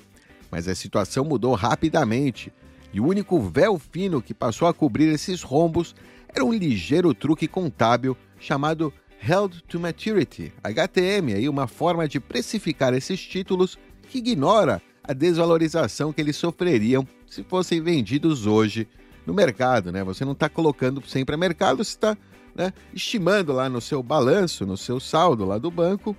Mas 0.49 0.67
a 0.67 0.75
situação 0.75 1.23
mudou 1.23 1.53
rapidamente 1.53 2.51
e 2.93 3.01
o 3.01 3.05
único 3.05 3.41
véu 3.41 3.79
fino 3.79 4.21
que 4.21 4.33
passou 4.33 4.67
a 4.67 4.73
cobrir 4.73 5.09
esses 5.09 5.41
rombos 5.41 5.95
era 6.29 6.45
um 6.45 6.53
ligeiro 6.53 7.13
truque 7.13 7.47
contábil 7.47 8.15
chamado 8.39 8.93
Held 9.21 9.63
to 9.63 9.79
Maturity, 9.79 10.53
HTM, 10.63 11.33
aí 11.33 11.49
uma 11.49 11.65
forma 11.65 12.07
de 12.07 12.19
precificar 12.19 12.93
esses 12.93 13.19
títulos 13.19 13.77
que 14.09 14.19
ignora 14.19 14.81
a 15.03 15.13
desvalorização 15.13 16.13
que 16.13 16.21
eles 16.21 16.35
sofreriam 16.35 17.07
se 17.25 17.43
fossem 17.43 17.81
vendidos 17.81 18.45
hoje 18.45 18.87
no 19.25 19.33
mercado, 19.33 19.91
né? 19.91 20.03
Você 20.03 20.23
não 20.23 20.33
está 20.33 20.49
colocando 20.49 21.01
sempre 21.07 21.35
a 21.35 21.37
mercado, 21.37 21.83
você 21.83 21.91
está 21.91 22.17
né, 22.53 22.73
estimando 22.93 23.53
lá 23.53 23.69
no 23.69 23.81
seu 23.81 24.03
balanço, 24.03 24.65
no 24.65 24.77
seu 24.77 24.99
saldo 24.99 25.45
lá 25.45 25.57
do 25.57 25.71
banco, 25.71 26.15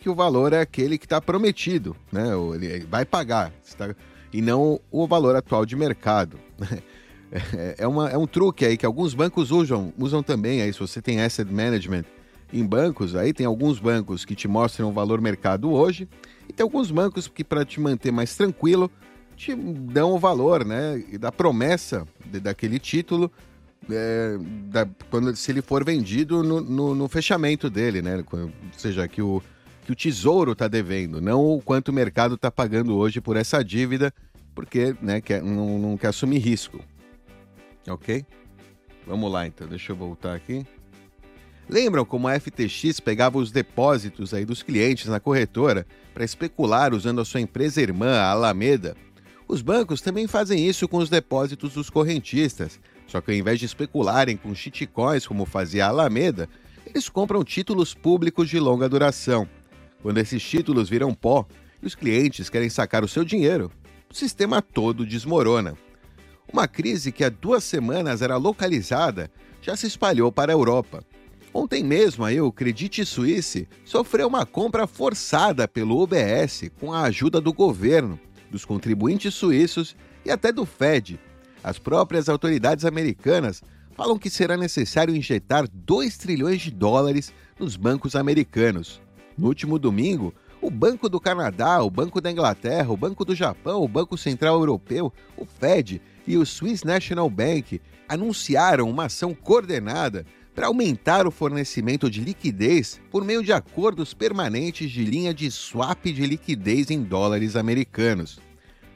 que 0.00 0.08
o 0.08 0.14
valor 0.14 0.52
é 0.52 0.60
aquele 0.60 0.96
que 0.96 1.06
está 1.06 1.20
prometido, 1.20 1.96
né? 2.12 2.28
Ele 2.54 2.86
vai 2.86 3.04
pagar. 3.04 3.52
Tá 3.76 3.94
e 4.34 4.42
não 4.42 4.80
o 4.90 5.06
valor 5.06 5.36
atual 5.36 5.64
de 5.64 5.76
mercado. 5.76 6.38
É, 7.76 7.84
uma, 7.84 8.08
é 8.08 8.16
um 8.16 8.28
truque 8.28 8.64
aí 8.64 8.76
que 8.76 8.86
alguns 8.86 9.12
bancos 9.12 9.50
usam, 9.50 9.92
usam 9.98 10.22
também 10.22 10.62
aí, 10.62 10.72
se 10.72 10.78
você 10.78 11.02
tem 11.02 11.20
asset 11.20 11.52
management 11.52 12.04
em 12.52 12.64
bancos, 12.64 13.16
aí 13.16 13.32
tem 13.32 13.44
alguns 13.44 13.80
bancos 13.80 14.24
que 14.24 14.36
te 14.36 14.46
mostram 14.46 14.90
o 14.90 14.92
valor 14.92 15.20
mercado 15.20 15.72
hoje 15.72 16.08
e 16.48 16.52
tem 16.52 16.62
alguns 16.62 16.92
bancos 16.92 17.26
que 17.26 17.42
para 17.42 17.64
te 17.64 17.80
manter 17.80 18.12
mais 18.12 18.36
tranquilo 18.36 18.88
te 19.36 19.52
dão 19.52 20.12
o 20.12 20.18
valor, 20.18 20.64
né, 20.64 21.02
e 21.10 21.18
da 21.18 21.32
promessa 21.32 22.06
de, 22.24 22.38
daquele 22.38 22.78
título 22.78 23.28
é, 23.90 24.38
da, 24.66 24.86
quando 25.10 25.34
se 25.34 25.50
ele 25.50 25.60
for 25.60 25.84
vendido 25.84 26.40
no, 26.40 26.60
no, 26.60 26.94
no 26.94 27.08
fechamento 27.08 27.68
dele, 27.68 28.00
né, 28.00 28.22
ou 28.30 28.52
seja, 28.76 29.08
que 29.08 29.20
o 29.20 29.42
que 29.84 29.92
o 29.92 29.96
Tesouro 29.96 30.52
está 30.52 30.66
devendo, 30.66 31.20
não 31.20 31.44
o 31.44 31.60
quanto 31.60 31.88
o 31.88 31.92
mercado 31.92 32.34
está 32.36 32.50
pagando 32.50 32.96
hoje 32.96 33.20
por 33.20 33.36
essa 33.36 33.62
dívida, 33.62 34.12
porque 34.54 34.96
né, 35.00 35.20
quer, 35.20 35.42
não, 35.42 35.78
não 35.78 35.96
quer 35.96 36.08
assumir 36.08 36.38
risco. 36.38 36.80
Ok? 37.88 38.24
Vamos 39.06 39.30
lá 39.30 39.46
então, 39.46 39.68
deixa 39.68 39.92
eu 39.92 39.96
voltar 39.96 40.34
aqui. 40.34 40.66
Lembram 41.68 42.04
como 42.04 42.28
a 42.28 42.38
FTX 42.38 43.00
pegava 43.00 43.38
os 43.38 43.50
depósitos 43.50 44.34
aí 44.34 44.44
dos 44.44 44.62
clientes 44.62 45.06
na 45.06 45.20
corretora 45.20 45.86
para 46.12 46.24
especular 46.24 46.92
usando 46.92 47.20
a 47.20 47.24
sua 47.24 47.40
empresa 47.40 47.80
irmã, 47.80 48.18
a 48.18 48.30
Alameda? 48.30 48.96
Os 49.46 49.60
bancos 49.60 50.00
também 50.00 50.26
fazem 50.26 50.66
isso 50.66 50.88
com 50.88 50.98
os 50.98 51.10
depósitos 51.10 51.74
dos 51.74 51.90
correntistas, 51.90 52.80
só 53.06 53.20
que 53.20 53.30
ao 53.30 53.36
invés 53.36 53.58
de 53.58 53.66
especularem 53.66 54.36
com 54.36 54.54
shitcoins 54.54 55.26
como 55.26 55.44
fazia 55.44 55.86
a 55.86 55.88
Alameda, 55.88 56.48
eles 56.86 57.08
compram 57.08 57.44
títulos 57.44 57.94
públicos 57.94 58.48
de 58.48 58.58
longa 58.58 58.88
duração. 58.88 59.48
Quando 60.04 60.18
esses 60.18 60.42
títulos 60.42 60.90
viram 60.90 61.14
pó 61.14 61.46
e 61.82 61.86
os 61.86 61.94
clientes 61.94 62.50
querem 62.50 62.68
sacar 62.68 63.02
o 63.02 63.08
seu 63.08 63.24
dinheiro, 63.24 63.72
o 64.10 64.14
sistema 64.14 64.60
todo 64.60 65.06
desmorona. 65.06 65.78
Uma 66.52 66.68
crise 66.68 67.10
que 67.10 67.24
há 67.24 67.30
duas 67.30 67.64
semanas 67.64 68.20
era 68.20 68.36
localizada 68.36 69.30
já 69.62 69.74
se 69.74 69.86
espalhou 69.86 70.30
para 70.30 70.52
a 70.52 70.54
Europa. 70.54 71.02
Ontem 71.54 71.82
mesmo 71.82 72.22
aí, 72.22 72.38
o 72.38 72.52
Credit 72.52 73.02
Suisse 73.06 73.66
sofreu 73.82 74.28
uma 74.28 74.44
compra 74.44 74.86
forçada 74.86 75.66
pelo 75.66 76.02
UBS 76.02 76.70
com 76.78 76.92
a 76.92 77.04
ajuda 77.04 77.40
do 77.40 77.54
governo, 77.54 78.20
dos 78.50 78.62
contribuintes 78.62 79.32
suíços 79.32 79.96
e 80.22 80.30
até 80.30 80.52
do 80.52 80.66
Fed. 80.66 81.18
As 81.62 81.78
próprias 81.78 82.28
autoridades 82.28 82.84
americanas 82.84 83.62
falam 83.94 84.18
que 84.18 84.28
será 84.28 84.54
necessário 84.54 85.16
injetar 85.16 85.66
2 85.66 86.18
trilhões 86.18 86.60
de 86.60 86.70
dólares 86.70 87.32
nos 87.58 87.74
bancos 87.74 88.14
americanos. 88.14 89.00
No 89.36 89.48
último 89.48 89.78
domingo, 89.78 90.32
o 90.60 90.70
Banco 90.70 91.08
do 91.08 91.20
Canadá, 91.20 91.82
o 91.82 91.90
Banco 91.90 92.20
da 92.20 92.30
Inglaterra, 92.30 92.90
o 92.90 92.96
Banco 92.96 93.24
do 93.24 93.34
Japão, 93.34 93.82
o 93.82 93.88
Banco 93.88 94.16
Central 94.16 94.58
Europeu, 94.58 95.12
o 95.36 95.44
Fed 95.44 96.00
e 96.26 96.36
o 96.36 96.46
Swiss 96.46 96.84
National 96.84 97.28
Bank 97.28 97.80
anunciaram 98.08 98.88
uma 98.88 99.06
ação 99.06 99.34
coordenada 99.34 100.24
para 100.54 100.68
aumentar 100.68 101.26
o 101.26 101.32
fornecimento 101.32 102.08
de 102.08 102.20
liquidez 102.20 103.00
por 103.10 103.24
meio 103.24 103.42
de 103.42 103.52
acordos 103.52 104.14
permanentes 104.14 104.90
de 104.90 105.04
linha 105.04 105.34
de 105.34 105.50
swap 105.50 106.04
de 106.04 106.24
liquidez 106.24 106.90
em 106.90 107.02
dólares 107.02 107.56
americanos. 107.56 108.38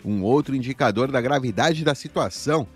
Um 0.04 0.23
outro 0.23 0.54
indicador 0.54 1.11
da 1.11 1.21
gravidade 1.21 1.85
da 1.85 1.95
situação 1.95 2.68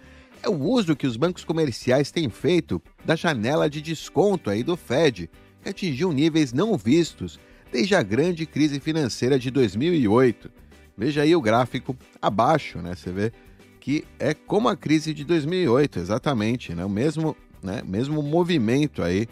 é 0.42 0.49
o 0.49 0.61
uso 0.61 0.97
que 0.97 1.07
os 1.07 1.16
bancos 1.16 1.45
comerciais 1.45 2.11
têm 2.11 2.28
feito 2.28 2.83
da 3.04 3.14
janela 3.14 3.71
de 3.71 3.81
desconto 3.81 4.50
aí 4.50 4.64
do 4.64 4.76
Fed, 4.76 5.31
que 5.62 5.69
atingiu 5.69 6.12
níveis 6.12 6.52
não 6.52 6.76
vistos 6.76 7.38
desde 7.73 7.95
a 7.95 8.02
grande 8.02 8.45
crise 8.45 8.79
financeira 8.79 9.38
de 9.38 9.50
2008. 9.50 10.50
Veja 10.97 11.23
aí 11.23 11.35
o 11.35 11.41
gráfico 11.41 11.97
abaixo, 12.21 12.79
né? 12.79 12.95
Você 12.95 13.11
vê 13.11 13.33
que 13.81 14.05
é 14.19 14.35
como 14.35 14.69
a 14.69 14.76
crise 14.76 15.14
de 15.14 15.25
2008, 15.25 15.99
exatamente, 15.99 16.75
né? 16.75 16.85
O 16.85 16.91
mesmo, 16.91 17.35
né? 17.62 17.83
mesmo 17.85 18.23
movimento 18.23 19.02
aí, 19.02 19.26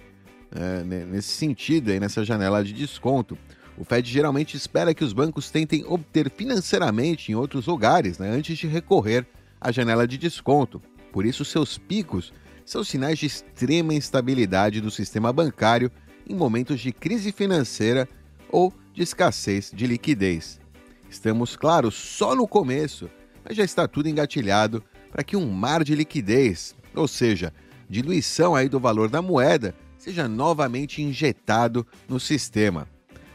é, 0.53 0.83
nesse 0.83 1.29
sentido 1.29 1.91
aí, 1.91 2.01
nessa 2.01 2.25
janela 2.25 2.65
de 2.65 2.73
desconto. 2.73 3.37
O 3.77 3.85
Fed 3.85 4.11
geralmente 4.11 4.57
espera 4.57 4.95
que 4.95 5.05
os 5.05 5.13
bancos 5.13 5.51
tentem 5.51 5.85
obter 5.87 6.31
financeiramente 6.31 7.31
em 7.31 7.35
outros 7.35 7.67
lugares, 7.67 8.19
né? 8.19 8.31
Antes 8.31 8.57
de 8.59 8.67
recorrer 8.67 9.27
à 9.61 9.71
janela 9.71 10.09
de 10.09 10.17
desconto. 10.17 10.81
Por 11.13 11.27
isso, 11.27 11.45
seus 11.45 11.77
picos 11.77 12.33
são 12.65 12.83
sinais 12.83 13.19
de 13.19 13.27
extrema 13.27 13.93
instabilidade 13.93 14.81
do 14.81 14.91
sistema 14.91 15.31
bancário 15.31 15.91
em 16.27 16.35
momentos 16.35 16.81
de 16.81 16.93
crise 16.93 17.33
financeira 17.33 18.09
ou 18.50 18.73
de 18.92 19.02
escassez 19.02 19.71
de 19.75 19.87
liquidez. 19.87 20.61
Estamos, 21.09 21.57
claro, 21.57 21.90
só 21.90 22.35
no 22.35 22.47
começo, 22.47 23.11
mas 23.45 23.57
já 23.57 23.64
está 23.64 23.88
tudo 23.88 24.09
engatilhado 24.09 24.83
para 25.11 25.25
que 25.25 25.37
um 25.37 25.50
mar 25.50 25.83
de 25.83 25.95
liquidez 25.95 26.75
ou 26.95 27.07
seja, 27.07 27.52
diluição 27.88 28.54
aí 28.54 28.69
do 28.69 28.80
valor 28.80 29.09
da 29.09 29.23
moeda, 29.23 29.75
seja 29.99 30.28
novamente 30.28 31.02
injetado 31.02 31.87
no 32.09 32.19
sistema. 32.19 32.88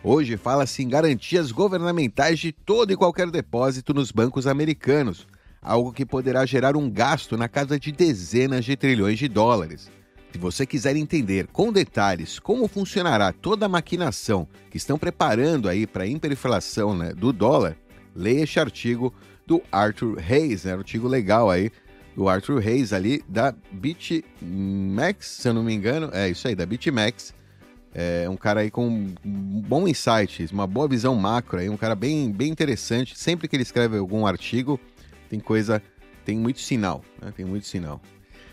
Hoje 0.03 0.37
fala-se 0.37 0.83
em 0.83 0.89
garantias 0.89 1.51
governamentais 1.51 2.39
de 2.39 2.51
todo 2.51 2.91
e 2.91 2.95
qualquer 2.95 3.29
depósito 3.29 3.93
nos 3.93 4.11
bancos 4.11 4.45
americanos, 4.45 5.27
algo 5.61 5.91
que 5.91 6.05
poderá 6.05 6.45
gerar 6.45 6.75
um 6.75 6.89
gasto 6.89 7.35
na 7.37 7.47
casa 7.47 7.79
de 7.79 7.91
dezenas 7.91 8.65
de 8.65 8.75
trilhões 8.75 9.17
de 9.17 9.27
dólares. 9.27 9.89
Se 10.35 10.39
você 10.39 10.65
quiser 10.65 10.97
entender 10.97 11.47
com 11.47 11.71
detalhes 11.71 12.39
como 12.39 12.67
funcionará 12.67 13.31
toda 13.31 13.67
a 13.67 13.69
maquinação 13.69 14.45
que 14.69 14.75
estão 14.75 14.97
preparando 14.97 15.69
aí 15.69 15.87
para 15.87 16.03
a 16.03 16.07
hiperinflação 16.07 16.93
né, 16.93 17.13
do 17.13 17.31
dólar, 17.31 17.77
leia 18.13 18.43
este 18.43 18.59
artigo 18.59 19.13
do 19.47 19.63
Arthur 19.71 20.19
Hayes, 20.19 20.65
né, 20.65 20.73
artigo 20.73 21.07
legal 21.07 21.49
aí 21.49 21.71
do 22.17 22.27
Arthur 22.27 22.61
Hayes 22.61 22.91
ali 22.91 23.23
da 23.29 23.55
BitMEX, 23.71 25.25
se 25.25 25.47
eu 25.47 25.53
não 25.53 25.63
me 25.63 25.73
engano, 25.73 26.09
é 26.11 26.27
isso 26.27 26.45
aí, 26.49 26.53
da 26.53 26.65
BitMEX. 26.65 27.33
É 27.93 28.27
um 28.29 28.35
cara 28.35 28.59
aí 28.59 28.69
com 28.69 28.89
um 28.89 29.61
bom 29.65 29.87
insight, 29.87 30.49
uma 30.51 30.67
boa 30.67 30.89
visão 30.89 31.15
macro 31.15 31.59
aí, 31.59 31.69
um 31.69 31.77
cara 31.77 31.95
bem, 31.95 32.29
bem 32.29 32.51
interessante. 32.51 33.17
Sempre 33.17 33.47
que 33.47 33.55
ele 33.55 33.63
escreve 33.63 33.97
algum 33.97 34.27
artigo, 34.27 34.77
tem 35.29 35.39
coisa, 35.39 35.81
tem 36.25 36.37
muito 36.37 36.59
sinal, 36.59 37.05
né? 37.21 37.31
tem 37.33 37.45
muito 37.45 37.65
sinal, 37.65 38.01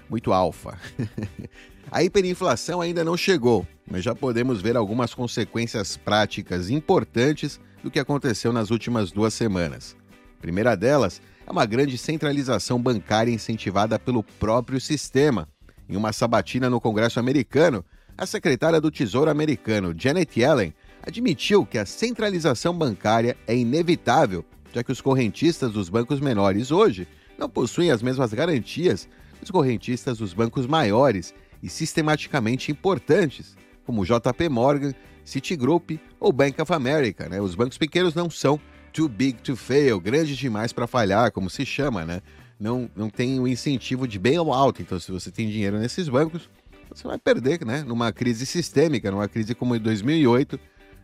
muito 0.09 0.33
alfa. 0.33 0.79
A 1.91 2.03
hiperinflação 2.03 2.81
ainda 2.81 3.05
não 3.05 3.17
chegou, 3.17 3.67
mas 3.91 4.05
já 4.05 4.15
podemos 4.15 4.63
ver 4.63 4.77
algumas 4.77 5.15
consequências 5.15 5.97
práticas 5.97 6.71
importantes 6.71 7.61
do 7.83 7.91
que 7.91 7.99
aconteceu 7.99 8.53
nas 8.53 8.71
últimas 8.71 9.11
duas 9.11 9.35
semanas. 9.35 9.97
A 10.39 10.41
primeira 10.41 10.77
delas 10.77 11.21
é 11.47 11.51
uma 11.51 11.67
grande 11.67 11.99
centralização 11.99 12.81
bancária 12.81 13.33
incentivada 13.33 13.99
pelo 13.99 14.23
próprio 14.23 14.81
sistema. 14.81 15.49
Em 15.89 15.97
uma 15.97 16.13
sabatina 16.13 16.71
no 16.71 16.81
Congresso 16.81 17.21
americano, 17.21 17.85
a 18.17 18.25
secretária 18.25 18.81
do 18.81 18.91
Tesouro 18.91 19.31
americano, 19.31 19.95
Janet 19.97 20.41
Yellen, 20.41 20.75
admitiu 21.03 21.67
que 21.67 21.79
a 21.79 21.85
centralização 21.85 22.73
bancária 22.73 23.37
é 23.47 23.57
inevitável, 23.57 24.45
já 24.73 24.83
que 24.83 24.93
os 24.93 25.01
correntistas 25.01 25.73
dos 25.73 25.89
bancos 25.89 26.21
menores 26.21 26.71
hoje 26.71 27.07
não 27.39 27.49
possuem 27.49 27.91
as 27.91 28.03
mesmas 28.03 28.33
garantias 28.33 29.09
dos 29.41 29.51
correntistas 29.51 30.19
dos 30.19 30.33
bancos 30.33 30.67
maiores 30.67 31.35
e 31.63 31.69
sistematicamente 31.69 32.73
importantes, 32.73 33.57
como 33.85 34.05
JP 34.05 34.49
Morgan, 34.49 34.93
Citigroup 35.25 35.93
ou 36.19 36.33
Bank 36.33 36.61
of 36.61 36.73
America. 36.73 37.29
Né? 37.29 37.41
Os 37.41 37.55
bancos 37.55 37.79
pequenos 37.79 38.15
não 38.15 38.29
são 38.29 38.61
too 38.93 39.09
big 39.09 39.41
to 39.41 39.57
fail, 39.57 39.99
grandes 40.01 40.37
demais 40.37 40.73
para 40.73 40.87
falhar, 40.87 41.33
como 41.33 41.49
se 41.49 41.65
chama, 41.65 42.05
né? 42.05 42.21
Não, 42.61 42.89
não 42.95 43.09
tem 43.09 43.41
o 43.41 43.49
incentivo 43.49 44.07
de 44.07 44.19
bailout. 44.19 44.81
Então, 44.83 45.01
se 45.01 45.11
você 45.11 45.31
tem 45.31 45.49
dinheiro 45.49 45.79
nesses 45.79 46.09
bancos, 46.09 46.49
você 46.89 47.09
vai 47.09 47.19
perder, 47.19 47.65
né? 47.65 47.83
Numa 47.83 48.13
crise 48.13 48.45
sistêmica, 48.45 49.11
numa 49.11 49.29
crise 49.29 49.55
como 49.55 49.75
em 49.75 49.81
2008, 49.81 50.61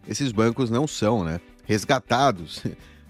esses 0.07 0.31
bancos 0.31 0.71
não 0.71 0.87
são, 0.87 1.25
né? 1.25 1.41
Resgatados, 1.65 2.63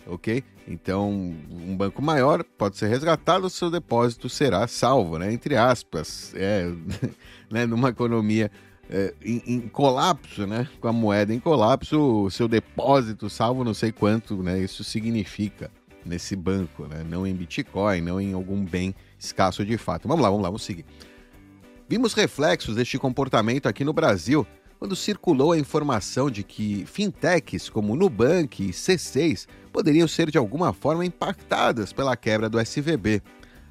ok? 0.08 0.42
Então, 0.66 1.10
um 1.50 1.76
banco 1.76 2.02
maior 2.02 2.42
pode 2.42 2.76
ser 2.76 2.88
resgatado, 2.88 3.48
seu 3.48 3.70
depósito 3.70 4.28
será 4.28 4.66
salvo, 4.66 5.18
né? 5.18 5.32
Entre 5.32 5.56
aspas, 5.56 6.32
é, 6.34 6.70
né? 7.50 7.66
Numa 7.66 7.90
economia 7.90 8.50
é, 8.90 9.14
em, 9.22 9.42
em, 9.46 9.60
colapso, 9.68 10.46
né? 10.46 10.68
Com 10.80 10.88
a 10.88 10.92
moeda 10.92 11.32
em 11.32 11.38
colapso, 11.38 12.24
o 12.24 12.30
seu 12.30 12.48
depósito 12.48 13.28
salvo, 13.28 13.62
não 13.64 13.74
sei 13.74 13.92
quanto, 13.92 14.42
né? 14.42 14.58
Isso 14.58 14.82
significa 14.82 15.70
nesse 16.04 16.34
banco, 16.34 16.86
né? 16.86 17.04
Não 17.08 17.26
em 17.26 17.34
Bitcoin, 17.34 18.00
não 18.00 18.20
em 18.20 18.32
algum 18.32 18.64
bem 18.64 18.94
escasso 19.18 19.64
de 19.64 19.76
fato. 19.76 20.08
Vamos 20.08 20.22
lá, 20.22 20.30
vamos 20.30 20.42
lá, 20.42 20.48
vamos 20.48 20.62
seguir. 20.62 20.84
Vimos 21.88 22.12
reflexos 22.12 22.76
deste 22.76 22.98
comportamento 22.98 23.66
aqui 23.66 23.84
no 23.84 23.94
Brasil 23.94 24.46
quando 24.78 24.94
circulou 24.94 25.52
a 25.52 25.58
informação 25.58 26.30
de 26.30 26.42
que 26.42 26.84
fintechs 26.86 27.68
como 27.68 27.96
Nubank 27.96 28.62
e 28.62 28.70
C6 28.70 29.46
poderiam 29.72 30.06
ser 30.06 30.30
de 30.30 30.38
alguma 30.38 30.72
forma 30.72 31.04
impactadas 31.04 31.92
pela 31.92 32.16
quebra 32.16 32.48
do 32.48 32.60
SVB. 32.60 33.20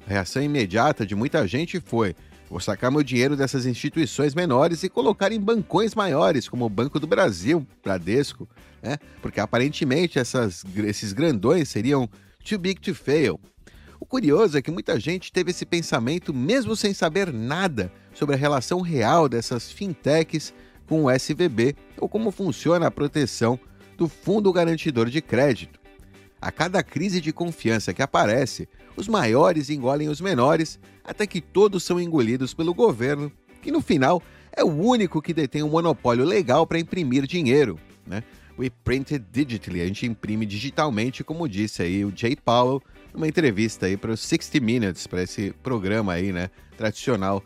A 0.06 0.10
reação 0.10 0.42
imediata 0.42 1.06
de 1.06 1.14
muita 1.14 1.46
gente 1.46 1.80
foi: 1.80 2.14
vou 2.50 2.60
sacar 2.60 2.90
meu 2.90 3.02
dinheiro 3.02 3.36
dessas 3.36 3.64
instituições 3.64 4.34
menores 4.34 4.82
e 4.82 4.88
colocar 4.88 5.32
em 5.32 5.40
bancões 5.40 5.94
maiores, 5.94 6.48
como 6.48 6.66
o 6.66 6.70
Banco 6.70 7.00
do 7.00 7.06
Brasil, 7.06 7.66
Bradesco, 7.82 8.46
né? 8.82 8.98
porque 9.22 9.40
aparentemente 9.40 10.18
essas, 10.18 10.64
esses 10.76 11.12
grandões 11.12 11.70
seriam 11.70 12.08
too 12.46 12.58
big 12.58 12.80
to 12.80 12.94
fail. 12.94 13.40
O 14.00 14.06
curioso 14.06 14.56
é 14.56 14.62
que 14.62 14.70
muita 14.70 14.98
gente 15.00 15.32
teve 15.32 15.50
esse 15.50 15.66
pensamento 15.66 16.32
mesmo 16.32 16.76
sem 16.76 16.94
saber 16.94 17.32
nada 17.32 17.90
sobre 18.14 18.34
a 18.34 18.38
relação 18.38 18.80
real 18.80 19.28
dessas 19.28 19.72
fintechs 19.72 20.54
com 20.88 21.04
o 21.04 21.10
SVB 21.10 21.76
ou 21.98 22.08
como 22.08 22.30
funciona 22.30 22.86
a 22.86 22.90
proteção 22.90 23.60
do 23.96 24.08
Fundo 24.08 24.52
Garantidor 24.52 25.10
de 25.10 25.20
Crédito. 25.20 25.78
A 26.40 26.50
cada 26.50 26.82
crise 26.82 27.20
de 27.20 27.32
confiança 27.32 27.92
que 27.92 28.00
aparece, 28.00 28.68
os 28.96 29.08
maiores 29.08 29.70
engolem 29.70 30.08
os 30.08 30.20
menores 30.20 30.78
até 31.04 31.26
que 31.26 31.40
todos 31.40 31.82
são 31.82 32.00
engolidos 32.00 32.54
pelo 32.54 32.72
governo, 32.72 33.30
que 33.60 33.70
no 33.70 33.80
final 33.80 34.22
é 34.52 34.64
o 34.64 34.68
único 34.68 35.20
que 35.20 35.34
detém 35.34 35.62
um 35.62 35.68
monopólio 35.68 36.24
legal 36.24 36.66
para 36.66 36.78
imprimir 36.78 37.26
dinheiro. 37.26 37.78
Né? 38.06 38.22
We 38.58 38.70
printed 38.70 39.24
digitally, 39.30 39.80
a 39.80 39.86
gente 39.86 40.06
imprime 40.06 40.46
digitalmente, 40.46 41.22
como 41.22 41.48
disse 41.48 41.82
aí 41.82 42.04
o 42.04 42.12
Jay 42.14 42.34
Powell 42.36 42.82
numa 43.12 43.28
entrevista 43.28 43.86
aí 43.86 43.96
para 43.96 44.12
o 44.12 44.16
60 44.16 44.64
Minutes, 44.64 45.06
para 45.06 45.22
esse 45.22 45.52
programa 45.62 46.12
aí, 46.12 46.32
né, 46.32 46.50
tradicional, 46.76 47.42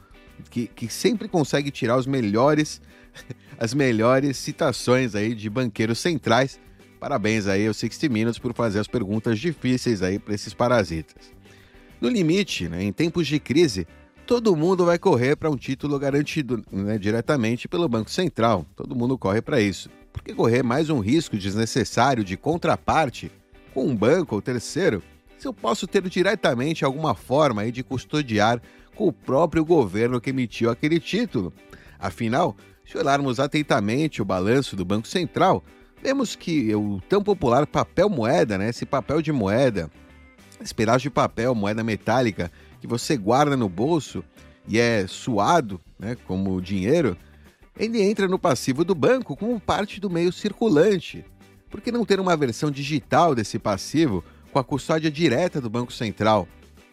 que, 0.51 0.67
que 0.67 0.89
sempre 0.89 1.29
consegue 1.29 1.71
tirar 1.71 1.97
os 1.97 2.07
melhores 2.07 2.81
as 3.59 3.75
melhores 3.75 4.37
citações 4.37 5.15
aí 5.15 5.35
de 5.35 5.49
banqueiros 5.49 5.99
centrais. 5.99 6.61
Parabéns 6.99 7.47
aí 7.47 7.67
aos 7.67 7.77
60 7.77 8.13
Minutes 8.13 8.39
por 8.39 8.55
fazer 8.55 8.79
as 8.79 8.87
perguntas 8.87 9.39
difíceis 9.39 10.03
aí 10.03 10.19
para 10.19 10.35
esses 10.35 10.55
parasitas. 10.55 11.33
No 12.01 12.09
limite, 12.09 12.69
né, 12.69 12.83
em 12.83 12.93
tempos 12.93 13.27
de 13.27 13.39
crise, 13.39 13.87
todo 14.27 14.57
mundo 14.57 14.85
vai 14.85 14.99
correr 14.99 15.37
para 15.37 15.51
um 15.51 15.57
título 15.57 15.99
garantido 15.99 16.63
né, 16.71 16.99
diretamente 16.99 17.69
pelo 17.69 17.89
Banco 17.89 18.11
Central. 18.11 18.67
Todo 18.77 18.95
mundo 18.95 19.19
corre 19.19 19.41
para 19.41 19.61
isso. 19.61 19.91
Porque 20.13 20.35
correr 20.35 20.63
mais 20.63 20.91
um 20.91 21.01
risco 21.01 21.37
desnecessário 21.37 22.23
de 22.23 22.37
contraparte 22.37 23.31
com 23.73 23.87
um 23.87 23.97
banco 23.97 24.35
ou 24.35 24.43
terceiro, 24.43 25.03
se 25.39 25.49
eu 25.49 25.53
posso 25.53 25.87
ter 25.87 26.03
diretamente 26.09 26.85
alguma 26.85 27.15
forma 27.15 27.63
aí 27.63 27.73
de 27.73 27.83
custodiar 27.83 28.61
com 28.95 29.09
o 29.09 29.13
próprio 29.13 29.65
governo 29.65 30.21
que 30.21 30.31
emitiu 30.31 30.71
aquele 30.71 31.01
título. 31.01 31.53
Afinal, 31.99 32.57
se 32.93 32.99
olharmos 32.99 33.41
atentamente 33.41 34.21
o 34.21 34.25
balanço 34.25 34.77
do 34.77 34.85
Banco 34.85 35.09
Central, 35.09 35.65
vemos 36.03 36.37
que 36.37 36.75
o 36.75 37.01
tão 37.09 37.23
popular 37.23 37.67
papel 37.67 38.11
moeda, 38.11 38.59
né, 38.59 38.69
esse 38.69 38.85
papel 38.85 39.23
de 39.23 39.33
moeda, 39.33 39.91
esse 40.61 40.75
pedaço 40.75 41.01
de 41.01 41.09
papel, 41.09 41.55
moeda 41.55 41.83
metálica, 41.83 42.53
que 42.83 42.87
você 42.87 43.17
guarda 43.17 43.57
no 43.57 43.67
bolso 43.67 44.23
e 44.69 44.79
é 44.79 45.07
suado, 45.07 45.81
né, 45.99 46.19
como 46.27 46.61
dinheiro, 46.61 47.17
ele 47.79 48.03
entra 48.03 48.29
no 48.29 48.39
passivo 48.39 48.85
do 48.85 48.95
banco 48.95 49.35
como 49.35 49.59
parte 49.59 49.99
do 49.99 50.11
meio 50.11 50.31
circulante. 50.31 51.25
Por 51.71 51.81
que 51.81 51.91
não 51.91 52.05
ter 52.05 52.21
uma 52.21 52.37
versão 52.37 52.71
digital 52.71 53.35
desse 53.35 53.59
passivo 53.59 54.23
com 54.53 54.59
a 54.59 54.65
custódia 54.65 55.11
direta 55.11 55.63
do 55.63 55.71
Banco 55.71 55.95
Central? 55.95 56.47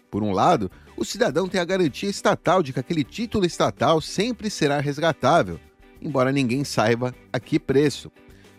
Por 0.10 0.24
um 0.24 0.32
lado, 0.32 0.72
o 0.96 1.04
cidadão 1.04 1.46
tem 1.50 1.60
a 1.60 1.66
garantia 1.66 2.10
estatal 2.10 2.64
de 2.64 2.72
que 2.72 2.80
aquele 2.80 3.04
título 3.04 3.46
estatal 3.46 4.00
sempre 4.00 4.50
será 4.50 4.80
resgatável 4.80 5.60
embora 6.02 6.32
ninguém 6.32 6.64
saiba 6.64 7.14
a 7.32 7.40
que 7.40 7.60
preço. 7.60 8.12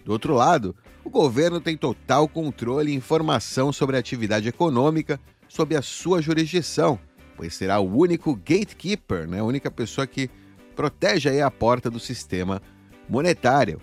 Do 0.05 0.12
outro 0.12 0.35
lado, 0.35 0.74
o 1.05 1.11
governo 1.11 1.61
tem 1.61 1.76
total 1.76 2.29
controle 2.29 2.92
e 2.92 2.94
informação 2.94 3.72
sobre 3.72 3.96
a 3.96 3.98
atividade 3.98 4.48
econômica 4.48 5.20
sob 5.48 5.74
a 5.74 5.83
sua 5.83 6.22
jurisdição, 6.22 6.98
pois 7.37 7.55
será 7.55 7.81
o 7.81 7.96
único 7.96 8.35
gatekeeper, 8.35 9.29
né, 9.29 9.40
a 9.40 9.44
única 9.44 9.70
pessoa 9.70 10.07
que 10.07 10.31
protege 10.76 11.40
a 11.40 11.50
porta 11.50 11.90
do 11.90 11.98
sistema 11.98 12.62
monetário. 13.09 13.81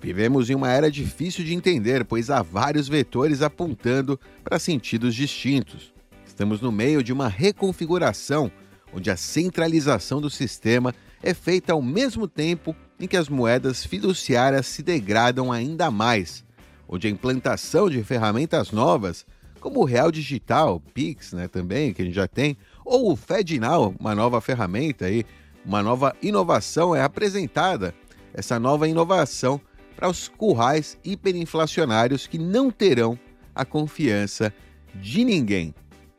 Vivemos 0.00 0.50
em 0.50 0.54
uma 0.54 0.70
era 0.70 0.90
difícil 0.90 1.44
de 1.44 1.54
entender, 1.54 2.04
pois 2.04 2.30
há 2.30 2.42
vários 2.42 2.86
vetores 2.86 3.42
apontando 3.42 4.20
para 4.44 4.58
sentidos 4.58 5.14
distintos. 5.14 5.92
Estamos 6.26 6.60
no 6.60 6.70
meio 6.70 7.02
de 7.02 7.12
uma 7.12 7.28
reconfiguração, 7.28 8.52
onde 8.92 9.10
a 9.10 9.16
centralização 9.16 10.20
do 10.20 10.30
sistema 10.30 10.94
é 11.26 11.34
feita 11.34 11.72
ao 11.72 11.82
mesmo 11.82 12.28
tempo 12.28 12.74
em 13.00 13.08
que 13.08 13.16
as 13.16 13.28
moedas 13.28 13.84
fiduciárias 13.84 14.64
se 14.68 14.80
degradam 14.80 15.50
ainda 15.50 15.90
mais, 15.90 16.44
onde 16.88 17.08
a 17.08 17.10
implantação 17.10 17.90
de 17.90 18.00
ferramentas 18.04 18.70
novas, 18.70 19.26
como 19.58 19.80
o 19.80 19.84
Real 19.84 20.12
Digital, 20.12 20.80
Pix, 20.94 21.32
né, 21.32 21.48
também, 21.48 21.92
que 21.92 22.00
a 22.00 22.04
gente 22.04 22.14
já 22.14 22.28
tem, 22.28 22.56
ou 22.84 23.10
o 23.10 23.16
FedNow, 23.16 23.92
uma 23.98 24.14
nova 24.14 24.40
ferramenta 24.40 25.06
aí, 25.06 25.26
uma 25.64 25.82
nova 25.82 26.14
inovação 26.22 26.94
é 26.94 27.02
apresentada. 27.02 27.92
Essa 28.32 28.60
nova 28.60 28.86
inovação 28.86 29.60
para 29.96 30.08
os 30.08 30.28
currais 30.28 30.96
hiperinflacionários 31.04 32.28
que 32.28 32.38
não 32.38 32.70
terão 32.70 33.18
a 33.52 33.64
confiança 33.64 34.54
de 34.94 35.24
ninguém. 35.24 35.74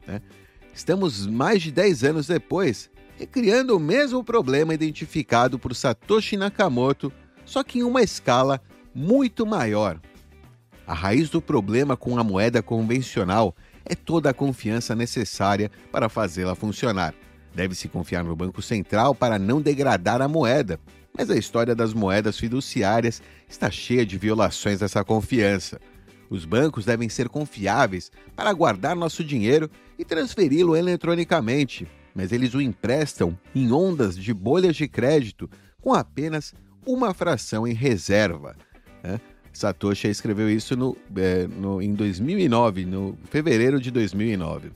Né? 0.05 0.21
Estamos 0.73 1.25
mais 1.25 1.61
de 1.61 1.71
10 1.71 2.03
anos 2.03 2.27
depois 2.27 2.89
recriando 3.17 3.75
o 3.75 3.79
mesmo 3.79 4.23
problema 4.23 4.73
identificado 4.73 5.57
por 5.57 5.75
Satoshi 5.75 6.37
Nakamoto, 6.37 7.11
só 7.43 7.63
que 7.63 7.79
em 7.79 7.83
uma 7.83 8.03
escala 8.03 8.61
muito 8.93 9.45
maior. 9.45 9.99
A 10.85 10.93
raiz 10.93 11.29
do 11.29 11.41
problema 11.41 11.97
com 11.97 12.17
a 12.17 12.23
moeda 12.23 12.61
convencional 12.61 13.55
é 13.83 13.95
toda 13.95 14.29
a 14.29 14.33
confiança 14.33 14.95
necessária 14.95 15.71
para 15.91 16.09
fazê-la 16.09 16.55
funcionar. 16.55 17.13
Deve-se 17.55 17.87
confiar 17.87 18.23
no 18.23 18.35
Banco 18.35 18.61
Central 18.61 19.15
para 19.15 19.39
não 19.39 19.59
degradar 19.59 20.21
a 20.21 20.27
moeda, 20.27 20.79
mas 21.17 21.31
a 21.31 21.35
história 21.35 21.73
das 21.73 21.93
moedas 21.93 22.37
fiduciárias 22.37 23.21
está 23.49 23.71
cheia 23.71 24.05
de 24.05 24.17
violações 24.17 24.79
dessa 24.79 25.03
confiança. 25.03 25.79
Os 26.29 26.45
bancos 26.45 26.85
devem 26.85 27.09
ser 27.09 27.29
confiáveis 27.29 28.11
para 28.35 28.53
guardar 28.53 28.95
nosso 28.95 29.23
dinheiro 29.23 29.71
e 29.97 30.05
transferi-lo 30.05 30.75
eletronicamente, 30.75 31.87
mas 32.17 32.31
eles 32.31 32.55
o 32.55 32.59
emprestam 32.59 33.37
em 33.53 33.71
ondas 33.71 34.17
de 34.17 34.33
bolhas 34.33 34.75
de 34.75 34.87
crédito 34.87 35.47
com 35.79 35.93
apenas 35.93 36.51
uma 36.83 37.13
fração 37.13 37.67
em 37.67 37.75
reserva. 37.75 38.55
Né? 39.03 39.21
Satoshi 39.53 40.07
escreveu 40.07 40.49
isso 40.49 40.75
no, 40.75 40.97
é, 41.15 41.45
no, 41.45 41.79
em 41.79 41.93
2009, 41.93 42.85
no 42.85 43.15
fevereiro 43.29 43.79
de 43.79 43.91
2009. 43.91 44.71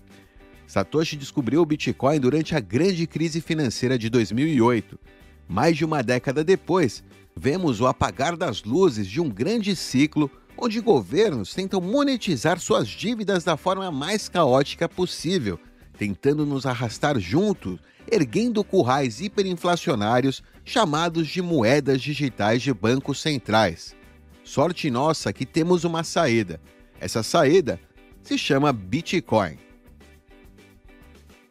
Satoshi 0.67 1.15
descobriu 1.15 1.63
o 1.63 1.65
Bitcoin 1.65 2.19
durante 2.19 2.56
a 2.56 2.60
grande 2.60 3.08
crise 3.08 3.41
financeira 3.41 3.97
de 3.97 4.08
2008. 4.08 4.99
Mais 5.49 5.75
de 5.75 5.84
uma 5.84 6.04
década 6.04 6.43
depois, 6.43 7.04
vemos 7.36 7.82
o 7.82 7.88
apagar 7.88 8.38
das 8.38 8.62
luzes 8.62 9.08
de 9.08 9.19
um 9.19 9.27
grande 9.27 9.75
ciclo 9.75 10.30
onde 10.56 10.80
governos 10.80 11.56
tentam 11.56 11.82
monetizar 11.82 12.60
suas 12.60 12.88
dívidas 12.88 13.43
da 13.43 13.58
forma 13.58 13.91
mais 13.91 14.30
caótica 14.30 14.88
possível, 14.88 15.60
tentando 15.97 16.45
nos 16.45 16.65
arrastar 16.65 17.19
juntos, 17.19 17.80
erguendo 18.10 18.63
currais 18.63 19.21
hiperinflacionários 19.21 20.43
chamados 20.65 21.27
de 21.27 21.41
moedas 21.41 22.01
digitais 22.01 22.62
de 22.62 22.73
bancos 22.73 23.21
centrais. 23.21 23.95
Sorte 24.43 24.89
nossa 24.89 25.32
que 25.32 25.45
temos 25.45 25.84
uma 25.84 26.04
saída. 26.04 26.60
Essa 26.99 27.23
saída 27.23 27.80
se 28.23 28.38
chama 28.38 28.73
Bitcoin. 28.73 29.58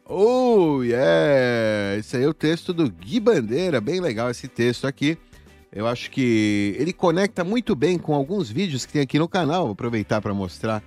Oh, 0.05 0.83
yeah! 0.83 1.97
Esse 1.97 2.17
aí 2.17 2.23
é 2.23 2.27
o 2.27 2.33
texto 2.33 2.73
do 2.73 2.89
Gui 2.91 3.19
Bandeira, 3.19 3.79
bem 3.79 4.01
legal 4.01 4.29
esse 4.29 4.47
texto 4.47 4.85
aqui. 4.85 5.17
Eu 5.71 5.87
acho 5.87 6.11
que 6.11 6.75
ele 6.77 6.91
conecta 6.91 7.45
muito 7.45 7.75
bem 7.75 7.97
com 7.97 8.13
alguns 8.13 8.49
vídeos 8.49 8.85
que 8.85 8.91
tem 8.91 9.01
aqui 9.01 9.17
no 9.17 9.29
canal. 9.29 9.63
Vou 9.63 9.71
aproveitar 9.71 10.19
para 10.19 10.33
mostrar 10.33 10.83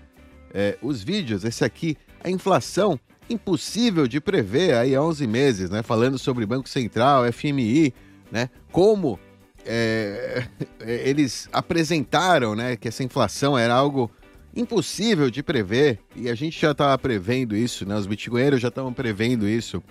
é, 0.52 0.76
os 0.82 1.02
vídeos. 1.02 1.42
Esse 1.42 1.64
aqui, 1.64 1.96
a 2.22 2.28
inflação 2.28 3.00
impossível 3.28 4.06
de 4.06 4.20
prever 4.20 4.74
aí 4.74 4.94
há 4.94 5.02
11 5.02 5.26
meses, 5.26 5.70
né? 5.70 5.82
Falando 5.82 6.18
sobre 6.18 6.46
Banco 6.46 6.68
Central, 6.68 7.30
FMI, 7.32 7.94
né? 8.30 8.50
Como 8.70 9.18
é, 9.66 10.46
eles 10.80 11.48
apresentaram, 11.52 12.54
né? 12.54 12.76
Que 12.76 12.88
essa 12.88 13.02
inflação 13.02 13.56
era 13.56 13.74
algo 13.74 14.10
impossível 14.56 15.30
de 15.30 15.42
prever, 15.42 15.98
e 16.14 16.28
a 16.30 16.34
gente 16.34 16.60
já 16.60 16.70
estava 16.70 16.96
prevendo 16.96 17.56
isso, 17.56 17.86
né? 17.86 17.96
Os 17.96 18.06
bitcoinheiros 18.06 18.60
já 18.60 18.68
estavam 18.68 18.92
prevendo 18.92 19.48
isso 19.48 19.82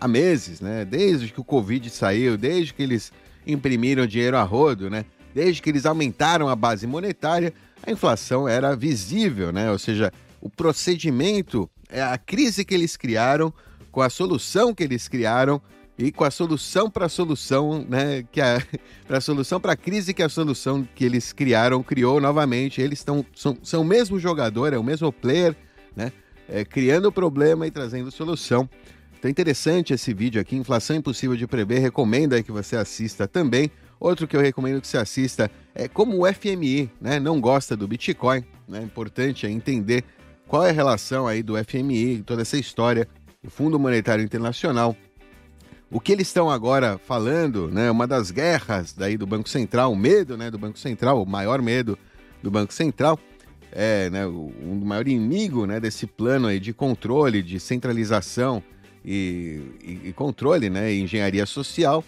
há 0.00 0.06
meses, 0.06 0.60
né? 0.60 0.84
Desde 0.84 1.32
que 1.32 1.40
o 1.40 1.44
Covid 1.44 1.90
saiu, 1.90 2.36
desde 2.36 2.72
que 2.72 2.82
eles 2.82 3.12
imprimiram 3.46 4.06
dinheiro 4.06 4.36
a 4.36 4.42
rodo, 4.42 4.88
né? 4.88 5.04
Desde 5.34 5.60
que 5.60 5.68
eles 5.68 5.84
aumentaram 5.84 6.48
a 6.48 6.54
base 6.54 6.86
monetária, 6.86 7.52
a 7.82 7.90
inflação 7.90 8.48
era 8.48 8.76
visível, 8.76 9.52
né? 9.52 9.70
Ou 9.70 9.78
seja, 9.78 10.12
o 10.40 10.48
procedimento, 10.48 11.68
é 11.88 12.02
a 12.02 12.18
crise 12.18 12.64
que 12.64 12.74
eles 12.74 12.96
criaram, 12.96 13.52
com 13.90 14.02
a 14.02 14.10
solução 14.10 14.74
que 14.74 14.82
eles 14.82 15.08
criaram, 15.08 15.60
e 15.96 16.10
com 16.10 16.24
a 16.24 16.30
solução 16.30 16.90
para 16.90 17.06
a 17.06 17.08
solução, 17.08 17.84
né, 17.88 18.24
que 18.30 18.40
a 18.40 18.60
para 19.06 19.18
a 19.18 19.20
solução 19.20 19.60
para 19.60 19.72
a 19.72 19.76
crise 19.76 20.12
que 20.12 20.22
a 20.22 20.28
solução 20.28 20.86
que 20.94 21.04
eles 21.04 21.32
criaram 21.32 21.82
criou 21.82 22.20
novamente. 22.20 22.80
Eles 22.80 22.98
estão 22.98 23.24
são, 23.34 23.56
são 23.62 23.82
o 23.82 23.84
mesmo 23.84 24.18
jogador, 24.18 24.72
é 24.72 24.78
o 24.78 24.82
mesmo 24.82 25.12
player, 25.12 25.54
né, 25.94 26.12
é, 26.48 26.64
criando 26.64 27.12
problema 27.12 27.66
e 27.66 27.70
trazendo 27.70 28.10
solução. 28.10 28.68
Então 29.18 29.30
interessante 29.30 29.94
esse 29.94 30.12
vídeo 30.12 30.40
aqui, 30.40 30.56
inflação 30.56 30.96
impossível 30.96 31.36
de 31.36 31.46
prever. 31.46 31.78
Recomendo 31.78 32.34
aí 32.34 32.42
que 32.42 32.52
você 32.52 32.76
assista 32.76 33.26
também. 33.26 33.70
Outro 33.98 34.26
que 34.26 34.36
eu 34.36 34.40
recomendo 34.40 34.80
que 34.80 34.88
você 34.88 34.98
assista 34.98 35.50
é 35.74 35.88
como 35.88 36.22
o 36.22 36.34
FMI, 36.34 36.90
né, 37.00 37.20
não 37.20 37.40
gosta 37.40 37.76
do 37.76 37.86
Bitcoin. 37.86 38.44
Né, 38.68 38.82
importante 38.82 39.46
é 39.46 39.50
entender 39.50 40.04
qual 40.46 40.64
é 40.64 40.70
a 40.70 40.72
relação 40.72 41.26
aí 41.26 41.42
do 41.42 41.54
FMI, 41.62 42.22
toda 42.22 42.42
essa 42.42 42.56
história, 42.56 43.08
o 43.44 43.50
Fundo 43.50 43.78
Monetário 43.78 44.24
Internacional? 44.24 44.96
O 45.90 46.00
que 46.00 46.12
eles 46.12 46.26
estão 46.26 46.50
agora 46.50 46.98
falando, 46.98 47.68
né, 47.68 47.90
uma 47.90 48.06
das 48.06 48.30
guerras 48.30 48.92
daí 48.92 49.16
do 49.16 49.26
Banco 49.26 49.48
Central, 49.48 49.92
o 49.92 49.96
medo 49.96 50.36
né, 50.36 50.50
do 50.50 50.58
Banco 50.58 50.78
Central, 50.78 51.22
o 51.22 51.26
maior 51.26 51.62
medo 51.62 51.98
do 52.42 52.50
Banco 52.50 52.72
Central, 52.72 53.18
é 53.70 54.10
né, 54.10 54.26
o, 54.26 54.52
maior 54.84 55.06
inimigo 55.06 55.66
né, 55.66 55.80
desse 55.80 56.06
plano 56.06 56.46
aí 56.46 56.60
de 56.60 56.72
controle, 56.72 57.42
de 57.42 57.58
centralização 57.58 58.62
e, 59.04 59.60
e, 59.82 60.08
e 60.08 60.12
controle, 60.12 60.68
né, 60.70 60.92
e 60.92 61.00
engenharia 61.00 61.46
social, 61.46 62.04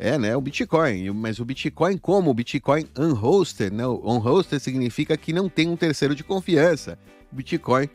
é 0.00 0.16
né, 0.16 0.34
o 0.34 0.40
Bitcoin. 0.40 1.10
Mas 1.10 1.38
o 1.38 1.44
Bitcoin 1.44 1.98
como? 1.98 2.30
O 2.30 2.34
Bitcoin 2.34 2.86
unhosted. 2.98 3.70
Né? 3.70 3.86
Unhosted 3.86 4.58
significa 4.60 5.14
que 5.16 5.30
não 5.30 5.46
tem 5.46 5.68
um 5.68 5.76
terceiro 5.76 6.14
de 6.14 6.24
confiança. 6.24 6.98
Bitcoin 7.30 7.88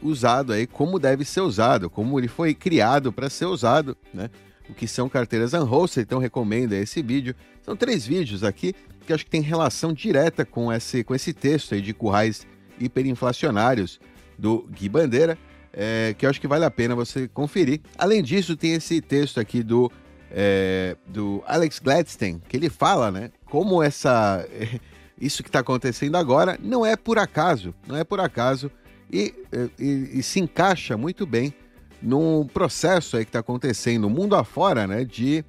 usado 0.00 0.52
aí 0.52 0.68
como 0.68 1.00
deve 1.00 1.24
ser 1.24 1.40
usado, 1.40 1.90
como 1.90 2.18
ele 2.18 2.28
foi 2.28 2.54
criado 2.54 3.12
para 3.12 3.28
ser 3.28 3.46
usado, 3.46 3.96
né? 4.14 4.30
o 4.70 4.74
que 4.74 4.86
são 4.86 5.08
carteiras 5.08 5.52
unhosted, 5.52 6.04
então 6.04 6.20
recomendo 6.20 6.74
esse 6.74 7.02
vídeo. 7.02 7.34
São 7.62 7.74
três 7.74 8.06
vídeos 8.06 8.44
aqui 8.44 8.72
que 9.04 9.12
acho 9.12 9.24
que 9.24 9.30
tem 9.30 9.40
relação 9.40 9.92
direta 9.92 10.44
com 10.44 10.72
esse, 10.72 11.02
com 11.02 11.14
esse 11.14 11.32
texto 11.32 11.74
aí 11.74 11.80
de 11.80 11.92
currais 11.92 12.46
hiperinflacionários 12.78 13.98
do 14.38 14.68
Gui 14.70 14.88
Bandeira, 14.88 15.36
é, 15.72 16.14
que 16.16 16.24
eu 16.24 16.30
acho 16.30 16.40
que 16.40 16.46
vale 16.46 16.64
a 16.64 16.70
pena 16.70 16.94
você 16.94 17.26
conferir. 17.26 17.80
Além 17.96 18.22
disso, 18.22 18.56
tem 18.56 18.74
esse 18.74 19.00
texto 19.00 19.40
aqui 19.40 19.62
do, 19.62 19.90
é, 20.30 20.96
do 21.06 21.42
Alex 21.46 21.78
Gladstein, 21.78 22.40
que 22.48 22.56
ele 22.56 22.68
fala, 22.68 23.10
né, 23.10 23.30
como 23.46 23.82
essa, 23.82 24.46
isso 25.20 25.42
que 25.42 25.48
está 25.48 25.60
acontecendo 25.60 26.16
agora 26.16 26.58
não 26.62 26.84
é 26.84 26.96
por 26.96 27.18
acaso, 27.18 27.74
não 27.86 27.96
é 27.96 28.04
por 28.04 28.20
acaso, 28.20 28.70
e, 29.10 29.34
e, 29.78 30.18
e 30.18 30.22
se 30.22 30.38
encaixa 30.38 30.96
muito 30.96 31.26
bem 31.26 31.54
num 32.00 32.46
processo 32.46 33.16
aí 33.16 33.24
que 33.24 33.30
está 33.30 33.40
acontecendo 33.40 34.08
mundo 34.08 34.36
afora, 34.36 34.86
né, 34.86 35.04
de 35.04 35.44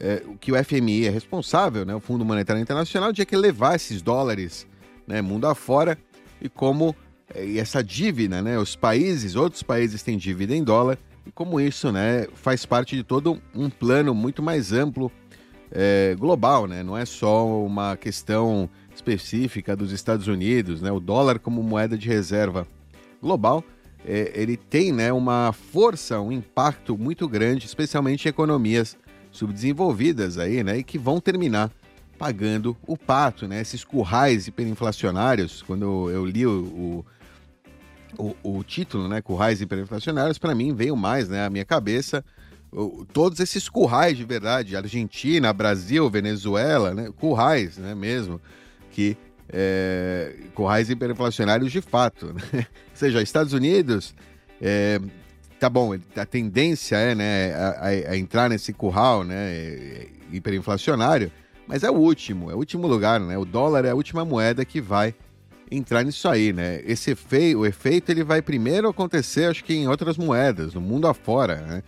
é, 0.00 0.22
que 0.40 0.50
o 0.50 0.64
FMI 0.64 1.06
é 1.06 1.10
responsável, 1.10 1.84
né, 1.84 1.94
o 1.94 2.00
Fundo 2.00 2.24
Monetário 2.24 2.60
Internacional, 2.60 3.12
de 3.12 3.24
que 3.26 3.36
levar 3.36 3.76
esses 3.76 4.00
dólares, 4.00 4.66
né, 5.06 5.20
mundo 5.20 5.46
afora 5.46 5.98
e 6.40 6.48
como 6.48 6.96
é, 7.34 7.44
e 7.44 7.58
essa 7.58 7.84
dívida, 7.84 8.40
né, 8.42 8.58
os 8.58 8.74
países, 8.74 9.36
outros 9.36 9.62
países 9.62 10.02
têm 10.02 10.16
dívida 10.16 10.54
em 10.56 10.64
dólar 10.64 10.98
e 11.26 11.30
como 11.30 11.60
isso, 11.60 11.92
né, 11.92 12.26
faz 12.34 12.66
parte 12.66 12.96
de 12.96 13.02
todo 13.02 13.40
um 13.54 13.70
plano 13.70 14.14
muito 14.14 14.42
mais 14.42 14.72
amplo 14.72 15.10
é, 15.70 16.14
global, 16.18 16.66
né, 16.66 16.82
não 16.82 16.96
é 16.96 17.04
só 17.04 17.46
uma 17.64 17.96
questão 17.96 18.68
específica 18.94 19.74
dos 19.74 19.92
Estados 19.92 20.26
Unidos, 20.26 20.82
né, 20.82 20.90
o 20.92 21.00
dólar 21.00 21.38
como 21.38 21.62
moeda 21.62 21.96
de 21.96 22.08
reserva 22.08 22.66
global 23.20 23.64
é, 24.04 24.32
ele 24.34 24.56
tem 24.56 24.92
né, 24.92 25.12
uma 25.12 25.52
força, 25.52 26.20
um 26.20 26.32
impacto 26.32 26.96
muito 26.98 27.28
grande, 27.28 27.66
especialmente 27.66 28.26
em 28.26 28.28
economias 28.28 28.96
subdesenvolvidas 29.30 30.38
aí, 30.38 30.62
né, 30.62 30.78
e 30.78 30.84
que 30.84 30.98
vão 30.98 31.20
terminar 31.20 31.70
pagando 32.18 32.76
o 32.86 32.96
pato, 32.96 33.48
né, 33.48 33.60
esses 33.60 33.84
currais 33.84 34.46
hiperinflacionários. 34.46 35.62
Quando 35.62 36.10
eu, 36.10 36.24
li 36.24 36.46
o, 36.46 36.50
o, 36.50 37.04
o, 38.18 38.62
título, 38.62 39.08
né, 39.08 39.20
currais 39.20 39.60
hiperinflacionários, 39.60 40.38
para 40.38 40.54
mim 40.54 40.74
veio 40.74 40.96
mais, 40.96 41.28
né, 41.28 41.46
à 41.46 41.50
minha 41.50 41.64
cabeça 41.64 42.24
todos 43.12 43.38
esses 43.38 43.68
currais 43.68 44.16
de 44.16 44.24
verdade, 44.24 44.76
Argentina, 44.76 45.52
Brasil, 45.52 46.08
Venezuela, 46.08 46.94
né, 46.94 47.10
currais, 47.18 47.76
né, 47.76 47.94
mesmo, 47.94 48.40
que 48.90 49.16
é, 49.48 50.34
currais 50.54 50.88
hiperinflacionários 50.88 51.70
de 51.70 51.82
fato. 51.82 52.32
Né? 52.32 52.42
Ou 52.90 52.96
seja, 52.96 53.20
Estados 53.20 53.52
Unidos, 53.52 54.14
é, 54.60 54.98
tá 55.60 55.68
bom, 55.68 55.94
a 56.16 56.24
tendência 56.24 56.96
é 56.96 57.14
né, 57.14 57.54
a, 57.54 57.86
a, 57.86 58.16
entrar 58.16 58.48
nesse 58.48 58.72
curral 58.72 59.22
né, 59.22 60.06
hiperinflacionário, 60.32 61.30
mas 61.66 61.82
é 61.82 61.90
o 61.90 61.94
último, 61.94 62.50
é 62.50 62.54
o 62.54 62.58
último 62.58 62.86
lugar, 62.86 63.20
né? 63.20 63.38
O 63.38 63.44
dólar 63.44 63.84
é 63.84 63.90
a 63.90 63.94
última 63.94 64.24
moeda 64.24 64.64
que 64.64 64.80
vai 64.80 65.14
entrar 65.74 66.04
nisso 66.04 66.28
aí, 66.28 66.52
né? 66.52 66.82
Esse 66.84 67.12
efeito, 67.12 67.60
o 67.60 67.66
efeito 67.66 68.10
ele 68.10 68.22
vai 68.22 68.42
primeiro 68.42 68.88
acontecer, 68.88 69.46
acho 69.46 69.64
que 69.64 69.74
em 69.74 69.88
outras 69.88 70.16
moedas, 70.16 70.74
no 70.74 70.80
mundo 70.80 71.06
afora, 71.06 71.56
né? 71.62 71.82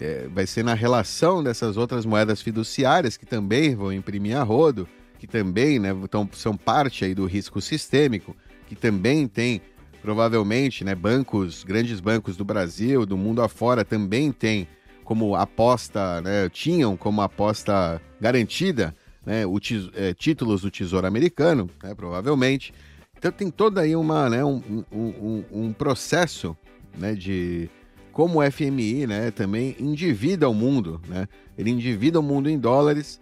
É, 0.00 0.26
vai 0.32 0.46
ser 0.46 0.64
na 0.64 0.72
relação 0.72 1.42
dessas 1.42 1.76
outras 1.76 2.06
moedas 2.06 2.40
fiduciárias 2.40 3.16
que 3.16 3.26
também 3.26 3.74
vão 3.74 3.92
imprimir 3.92 4.36
a 4.36 4.42
rodo 4.42 4.88
que 5.22 5.26
também 5.28 5.78
né, 5.78 5.90
tão, 6.10 6.28
são 6.32 6.56
parte 6.56 7.04
aí 7.04 7.14
do 7.14 7.26
risco 7.26 7.60
sistêmico, 7.60 8.34
que 8.66 8.74
também 8.74 9.28
tem 9.28 9.62
provavelmente 10.02 10.82
né, 10.82 10.96
bancos, 10.96 11.62
grandes 11.62 12.00
bancos 12.00 12.36
do 12.36 12.44
Brasil, 12.44 13.06
do 13.06 13.16
mundo 13.16 13.40
afora, 13.40 13.84
também 13.84 14.32
tem 14.32 14.66
como 15.04 15.36
aposta, 15.36 16.20
né, 16.22 16.48
tinham 16.48 16.96
como 16.96 17.22
aposta 17.22 18.02
garantida 18.20 18.92
né, 19.24 19.46
o 19.46 19.60
é, 19.94 20.12
títulos 20.12 20.62
do 20.62 20.72
Tesouro 20.72 21.06
Americano, 21.06 21.70
né, 21.80 21.94
provavelmente. 21.94 22.74
Então 23.22 23.30
tem 23.30 23.52
toda 23.52 23.82
aí 23.82 23.94
uma, 23.94 24.28
né, 24.28 24.44
um, 24.44 24.60
um, 24.90 25.44
um 25.52 25.72
processo 25.72 26.56
né, 26.98 27.14
de 27.14 27.70
como 28.10 28.40
o 28.40 28.50
FMI 28.50 29.06
né, 29.06 29.30
também 29.30 29.76
endivida 29.78 30.48
o 30.48 30.52
mundo. 30.52 31.00
Né? 31.06 31.28
Ele 31.56 31.70
endivida 31.70 32.18
o 32.18 32.22
mundo 32.22 32.50
em 32.50 32.58
dólares, 32.58 33.20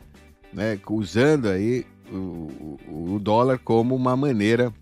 né, 0.55 0.81
usando 0.89 1.51
aí 1.51 1.85
o, 2.11 2.79
o, 2.89 3.15
o 3.15 3.19
dólar 3.19 3.59
como 3.59 3.95
uma 3.95 4.17
maneira, 4.17 4.73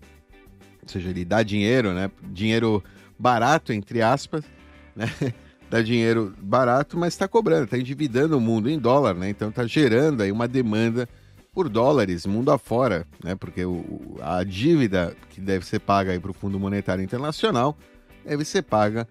ou 0.81 0.87
seja, 0.87 1.09
ele 1.09 1.25
dá 1.25 1.43
dinheiro, 1.43 1.93
né, 1.93 2.09
dinheiro 2.31 2.81
barato, 3.19 3.73
entre 3.73 4.01
aspas, 4.01 4.45
né, 4.95 5.11
dá 5.69 5.81
dinheiro 5.81 6.33
barato, 6.41 6.97
mas 6.97 7.13
está 7.13 7.27
cobrando, 7.27 7.65
está 7.65 7.77
endividando 7.77 8.37
o 8.37 8.41
mundo 8.41 8.69
em 8.69 8.79
dólar, 8.79 9.15
né? 9.15 9.29
Então 9.29 9.49
está 9.49 9.67
gerando 9.67 10.23
aí 10.23 10.31
uma 10.31 10.47
demanda 10.47 11.09
por 11.59 11.67
dólares 11.67 12.25
mundo 12.25 12.53
afora, 12.53 13.05
né? 13.21 13.35
Porque 13.35 13.65
o, 13.65 14.17
a 14.21 14.45
dívida 14.45 15.13
que 15.29 15.41
deve 15.41 15.65
ser 15.65 15.79
paga 15.79 16.17
para 16.17 16.31
o 16.31 16.33
Fundo 16.33 16.57
Monetário 16.57 17.03
Internacional 17.03 17.77
deve 18.25 18.45
ser 18.45 18.61
paga 18.61 19.05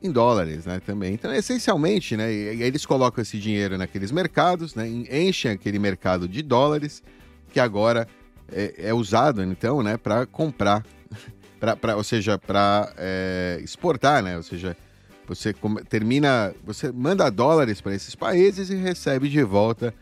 em 0.00 0.08
dólares, 0.08 0.64
né? 0.64 0.78
Também. 0.78 1.14
Então, 1.14 1.34
essencialmente, 1.34 2.16
né? 2.16 2.32
Eles 2.32 2.86
colocam 2.86 3.20
esse 3.20 3.36
dinheiro 3.36 3.76
naqueles 3.76 4.12
mercados, 4.12 4.76
né? 4.76 4.88
Enchem 4.88 5.50
aquele 5.50 5.80
mercado 5.80 6.28
de 6.28 6.40
dólares 6.40 7.02
que 7.52 7.58
agora 7.58 8.06
é, 8.52 8.74
é 8.78 8.94
usado, 8.94 9.42
então, 9.42 9.82
né? 9.82 9.96
Para 9.96 10.24
comprar, 10.24 10.86
pra, 11.58 11.74
pra, 11.74 11.96
ou 11.96 12.04
seja, 12.04 12.38
para 12.38 12.94
é, 12.96 13.58
exportar, 13.60 14.22
né? 14.22 14.36
Ou 14.36 14.44
seja, 14.44 14.76
você 15.26 15.52
termina, 15.88 16.54
você 16.64 16.92
manda 16.92 17.28
dólares 17.28 17.80
para 17.80 17.92
esses 17.92 18.14
países 18.14 18.70
e 18.70 18.76
recebe 18.76 19.28
de 19.28 19.42
volta 19.42 19.92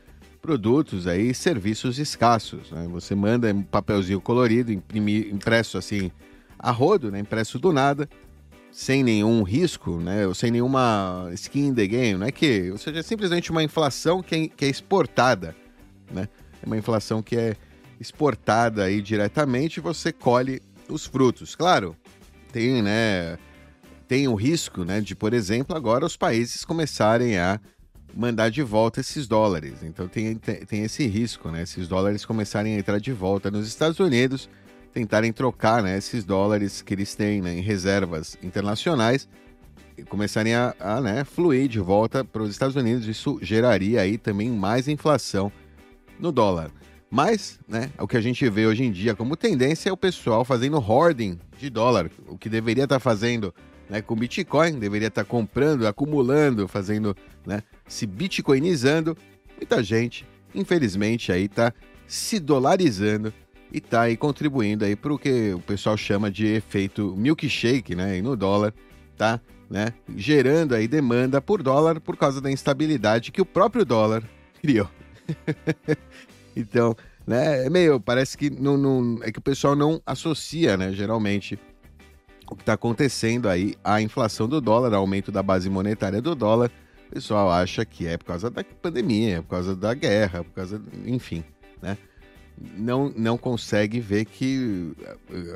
produtos 0.46 1.08
aí, 1.08 1.34
serviços 1.34 1.98
escassos. 1.98 2.70
Né? 2.70 2.86
Você 2.92 3.16
manda 3.16 3.52
um 3.52 3.64
papelzinho 3.64 4.20
colorido, 4.20 4.72
imprimir, 4.72 5.26
impresso 5.34 5.76
assim 5.76 6.12
a 6.56 6.70
rodo, 6.70 7.10
né? 7.10 7.18
impresso 7.18 7.58
do 7.58 7.72
nada, 7.72 8.08
sem 8.70 9.02
nenhum 9.02 9.42
risco, 9.42 9.98
né? 9.98 10.24
Ou 10.24 10.34
sem 10.34 10.52
nenhuma 10.52 11.28
skin 11.32 11.66
in 11.66 11.74
the 11.74 11.86
game, 11.86 12.18
não 12.20 12.26
é 12.26 12.30
que, 12.30 12.70
ou 12.70 12.78
seja, 12.78 13.00
é 13.00 13.02
simplesmente 13.02 13.50
uma 13.50 13.64
inflação 13.64 14.22
que 14.22 14.34
é, 14.36 14.48
que 14.48 14.64
é 14.64 14.68
exportada, 14.68 15.56
né? 16.12 16.28
É 16.62 16.66
uma 16.66 16.76
inflação 16.76 17.22
que 17.22 17.36
é 17.36 17.56
exportada 17.98 18.84
aí 18.84 19.02
diretamente 19.02 19.80
você 19.80 20.12
colhe 20.12 20.62
os 20.88 21.06
frutos. 21.06 21.56
Claro, 21.56 21.96
tem, 22.52 22.82
né? 22.82 23.36
tem 24.06 24.28
o 24.28 24.34
risco 24.34 24.84
né, 24.84 25.00
de, 25.00 25.16
por 25.16 25.34
exemplo, 25.34 25.76
agora 25.76 26.04
os 26.04 26.16
países 26.16 26.64
começarem 26.64 27.36
a 27.36 27.58
mandar 28.16 28.50
de 28.50 28.62
volta 28.62 29.00
esses 29.00 29.28
dólares. 29.28 29.82
Então 29.82 30.08
tem, 30.08 30.34
tem 30.36 30.82
esse 30.82 31.06
risco, 31.06 31.50
né? 31.50 31.62
Esses 31.62 31.86
dólares 31.86 32.24
começarem 32.24 32.74
a 32.74 32.78
entrar 32.78 32.98
de 32.98 33.12
volta 33.12 33.50
nos 33.50 33.68
Estados 33.68 34.00
Unidos, 34.00 34.48
tentarem 34.92 35.30
trocar 35.32 35.82
né, 35.82 35.98
esses 35.98 36.24
dólares 36.24 36.80
que 36.80 36.94
eles 36.94 37.14
têm 37.14 37.42
né, 37.42 37.54
em 37.54 37.60
reservas 37.60 38.38
internacionais 38.42 39.28
e 39.98 40.02
começarem 40.02 40.54
a, 40.54 40.74
a 40.80 41.00
né, 41.02 41.24
fluir 41.24 41.68
de 41.68 41.78
volta 41.78 42.24
para 42.24 42.42
os 42.42 42.50
Estados 42.50 42.74
Unidos. 42.74 43.06
Isso 43.06 43.38
geraria 43.42 44.00
aí 44.00 44.16
também 44.16 44.50
mais 44.50 44.88
inflação 44.88 45.52
no 46.18 46.32
dólar. 46.32 46.70
Mas, 47.10 47.60
né, 47.68 47.90
o 47.98 48.08
que 48.08 48.16
a 48.16 48.20
gente 48.20 48.48
vê 48.48 48.66
hoje 48.66 48.82
em 48.82 48.90
dia 48.90 49.14
como 49.14 49.36
tendência 49.36 49.90
é 49.90 49.92
o 49.92 49.96
pessoal 49.96 50.44
fazendo 50.44 50.78
hoarding 50.78 51.38
de 51.58 51.68
dólar, 51.68 52.10
o 52.26 52.36
que 52.36 52.48
deveria 52.48 52.84
estar 52.84 52.98
fazendo 52.98 53.54
né, 53.88 54.00
com 54.00 54.16
Bitcoin, 54.16 54.78
deveria 54.78 55.08
estar 55.08 55.24
comprando, 55.24 55.86
acumulando, 55.86 56.66
fazendo, 56.66 57.14
né, 57.46 57.62
se 57.86 58.06
bitcoinizando. 58.06 59.16
Muita 59.56 59.82
gente, 59.82 60.26
infelizmente, 60.54 61.32
aí 61.32 61.44
está 61.44 61.72
se 62.06 62.38
dolarizando 62.38 63.32
e 63.72 63.78
está 63.78 64.02
aí 64.02 64.16
contribuindo 64.16 64.84
aí 64.84 64.94
para 64.94 65.12
o 65.12 65.18
que 65.18 65.52
o 65.54 65.60
pessoal 65.60 65.96
chama 65.96 66.30
de 66.30 66.46
efeito 66.46 67.14
milkshake, 67.16 67.94
né, 67.94 68.18
e 68.18 68.22
no 68.22 68.36
dólar, 68.36 68.72
tá, 69.16 69.40
né, 69.68 69.92
gerando 70.16 70.74
aí 70.74 70.86
demanda 70.86 71.40
por 71.40 71.62
dólar 71.62 72.00
por 72.00 72.16
causa 72.16 72.40
da 72.40 72.50
instabilidade 72.50 73.32
que 73.32 73.40
o 73.40 73.46
próprio 73.46 73.84
dólar 73.84 74.22
criou. 74.62 74.88
então, 76.54 76.94
né, 77.26 77.66
é 77.66 77.70
meio, 77.70 78.00
parece 78.00 78.38
que 78.38 78.48
não, 78.48 78.76
não, 78.76 79.18
é 79.22 79.32
que 79.32 79.38
o 79.38 79.42
pessoal 79.42 79.74
não 79.74 80.00
associa, 80.06 80.76
né, 80.76 80.92
geralmente 80.92 81.58
o 82.48 82.54
que 82.54 82.62
está 82.62 82.74
acontecendo 82.74 83.48
aí, 83.48 83.74
a 83.82 84.00
inflação 84.00 84.48
do 84.48 84.60
dólar, 84.60 84.94
aumento 84.94 85.32
da 85.32 85.42
base 85.42 85.68
monetária 85.68 86.22
do 86.22 86.32
dólar, 86.32 86.70
o 87.08 87.14
pessoal 87.14 87.50
acha 87.50 87.84
que 87.84 88.06
é 88.06 88.16
por 88.16 88.24
causa 88.24 88.50
da 88.50 88.64
pandemia, 88.64 89.42
por 89.42 89.50
causa 89.50 89.76
da 89.76 89.94
guerra, 89.94 90.44
por 90.44 90.52
causa, 90.52 90.80
enfim, 91.04 91.44
né? 91.80 91.96
Não, 92.76 93.12
não 93.14 93.36
consegue 93.36 94.00
ver 94.00 94.24
que, 94.24 94.92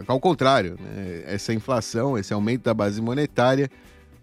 ao 0.06 0.20
contrário, 0.20 0.76
né? 0.78 1.22
essa 1.24 1.54
inflação, 1.54 2.18
esse 2.18 2.32
aumento 2.32 2.64
da 2.64 2.74
base 2.74 3.00
monetária, 3.00 3.70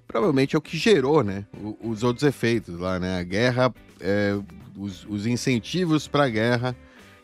provavelmente 0.08 0.56
é 0.56 0.60
o 0.60 0.62
que 0.62 0.78
gerou, 0.78 1.24
né? 1.24 1.46
Os 1.82 2.04
outros 2.04 2.24
efeitos 2.24 2.80
lá, 2.80 3.00
né? 3.00 3.20
A 3.20 3.24
guerra, 3.24 3.74
é, 4.00 4.38
os, 4.78 5.06
os 5.10 5.26
incentivos 5.26 6.08
para 6.08 6.26
a 6.26 6.30
guerra, 6.30 6.76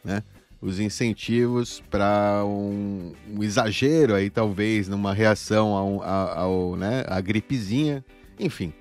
né? 0.04 0.24
os 0.64 0.80
incentivos 0.80 1.84
para 1.92 2.42
um, 2.46 3.14
um, 3.30 3.44
exagero 3.44 4.16
aí, 4.16 4.30
talvez, 4.30 4.88
numa 4.88 5.14
reação 5.14 5.74
ao, 5.74 6.02
ao, 6.02 6.40
ao 6.40 6.76
né, 6.78 7.04
à 7.06 7.20
gripezinha. 7.20 8.04
Enfim, 8.40 8.74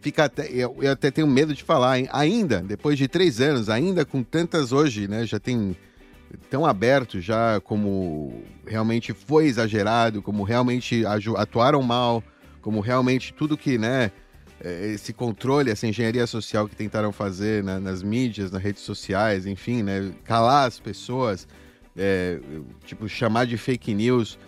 fica 0.00 0.24
até, 0.24 0.48
eu, 0.50 0.76
eu, 0.80 0.92
até 0.92 1.10
tenho 1.10 1.26
medo 1.26 1.54
de 1.54 1.62
falar, 1.62 1.98
hein? 1.98 2.08
ainda, 2.12 2.60
depois 2.60 2.98
de 2.98 3.08
três 3.08 3.40
anos, 3.40 3.68
ainda 3.68 4.04
com 4.04 4.22
tantas 4.22 4.72
hoje, 4.72 5.08
né, 5.08 5.26
já 5.26 5.38
tem 5.38 5.76
tão 6.50 6.66
aberto 6.66 7.20
já 7.20 7.60
como 7.60 8.42
realmente 8.66 9.12
foi 9.12 9.46
exagerado, 9.46 10.22
como 10.22 10.44
realmente 10.44 11.02
atuaram 11.36 11.82
mal, 11.82 12.22
como 12.60 12.80
realmente 12.80 13.32
tudo 13.32 13.56
que, 13.56 13.78
né, 13.78 14.12
é, 14.60 14.88
esse 14.88 15.12
controle, 15.12 15.70
essa 15.70 15.86
engenharia 15.86 16.26
social 16.26 16.68
que 16.68 16.76
tentaram 16.76 17.12
fazer 17.12 17.62
né, 17.62 17.78
nas 17.78 18.02
mídias, 18.02 18.50
nas 18.50 18.62
redes 18.62 18.82
sociais, 18.82 19.46
enfim, 19.46 19.82
né, 19.82 20.12
calar 20.24 20.66
as 20.66 20.78
pessoas, 20.78 21.46
é, 21.96 22.38
tipo, 22.84 23.08
chamar 23.08 23.46
de 23.46 23.56
fake 23.56 23.94
news 23.94 24.38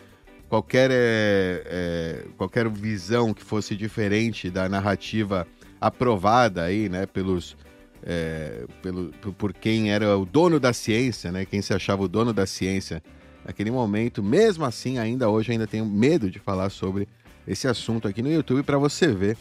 qualquer, 0.50 0.90
é, 0.90 1.62
é, 1.64 2.24
qualquer 2.36 2.68
visão 2.68 3.32
que 3.32 3.42
fosse 3.42 3.76
diferente 3.76 4.50
da 4.50 4.68
narrativa 4.68 5.46
aprovada 5.80 6.64
aí, 6.64 6.88
né, 6.88 7.06
pelos, 7.06 7.56
é, 8.02 8.66
pelo, 8.82 9.12
por 9.38 9.52
quem 9.52 9.92
era 9.92 10.18
o 10.18 10.26
dono 10.26 10.58
da 10.58 10.72
ciência, 10.72 11.30
né, 11.30 11.44
quem 11.44 11.62
se 11.62 11.72
achava 11.72 12.02
o 12.02 12.08
dono 12.08 12.32
da 12.32 12.46
ciência 12.46 13.00
naquele 13.46 13.70
momento. 13.70 14.24
Mesmo 14.24 14.64
assim, 14.64 14.98
ainda 14.98 15.30
hoje, 15.30 15.52
ainda 15.52 15.68
tenho 15.68 15.86
medo 15.86 16.28
de 16.28 16.40
falar 16.40 16.68
sobre 16.68 17.06
esse 17.46 17.68
assunto 17.68 18.08
aqui 18.08 18.20
no 18.20 18.30
YouTube 18.30 18.64
para 18.64 18.76
você 18.76 19.06
ver 19.06 19.38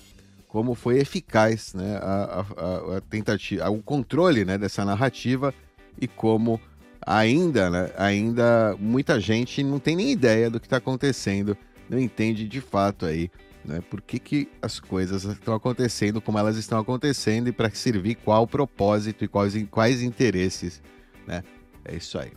como 0.48 0.76
foi 0.76 1.00
eficaz 1.00 1.74
né, 1.74 1.98
a, 1.98 2.46
a, 2.56 2.98
a 2.98 3.02
tentativa, 3.02 3.68
o 3.70 3.82
controle 3.82 4.46
né, 4.46 4.60
dessa 4.60 4.86
narrativa 4.86 5.54
e 6.00 6.08
como 6.08 6.62
ainda, 7.06 7.70
né, 7.70 7.92
ainda 7.98 8.76
muita 8.80 9.20
gente 9.20 9.64
não 9.64 9.80
tem 9.80 9.96
nem 9.96 10.12
ideia 10.12 10.50
do 10.50 10.60
que 10.60 10.66
está 10.66 10.78
acontecendo, 10.78 11.58
não 11.90 12.00
entende 12.00 12.48
de 12.48 12.62
fato 12.62 13.06
aí 13.06 13.32
né, 13.64 13.82
por 13.90 14.02
que, 14.02 14.20
que 14.20 14.50
as 14.62 14.80
coisas 14.80 15.24
estão 15.24 15.54
acontecendo 15.54 16.22
como 16.22 16.38
elas 16.38 16.58
estão 16.58 16.80
acontecendo 16.80 17.48
e 17.50 17.52
para 17.52 17.70
servir 17.70 18.16
qual 18.16 18.48
propósito 18.48 19.24
e 19.24 19.28
quais, 19.28 19.54
quais 19.70 20.02
interesses. 20.02 20.82
Né? 21.28 21.44
É 21.86 21.96
isso 21.96 22.18
aí. 22.18 22.32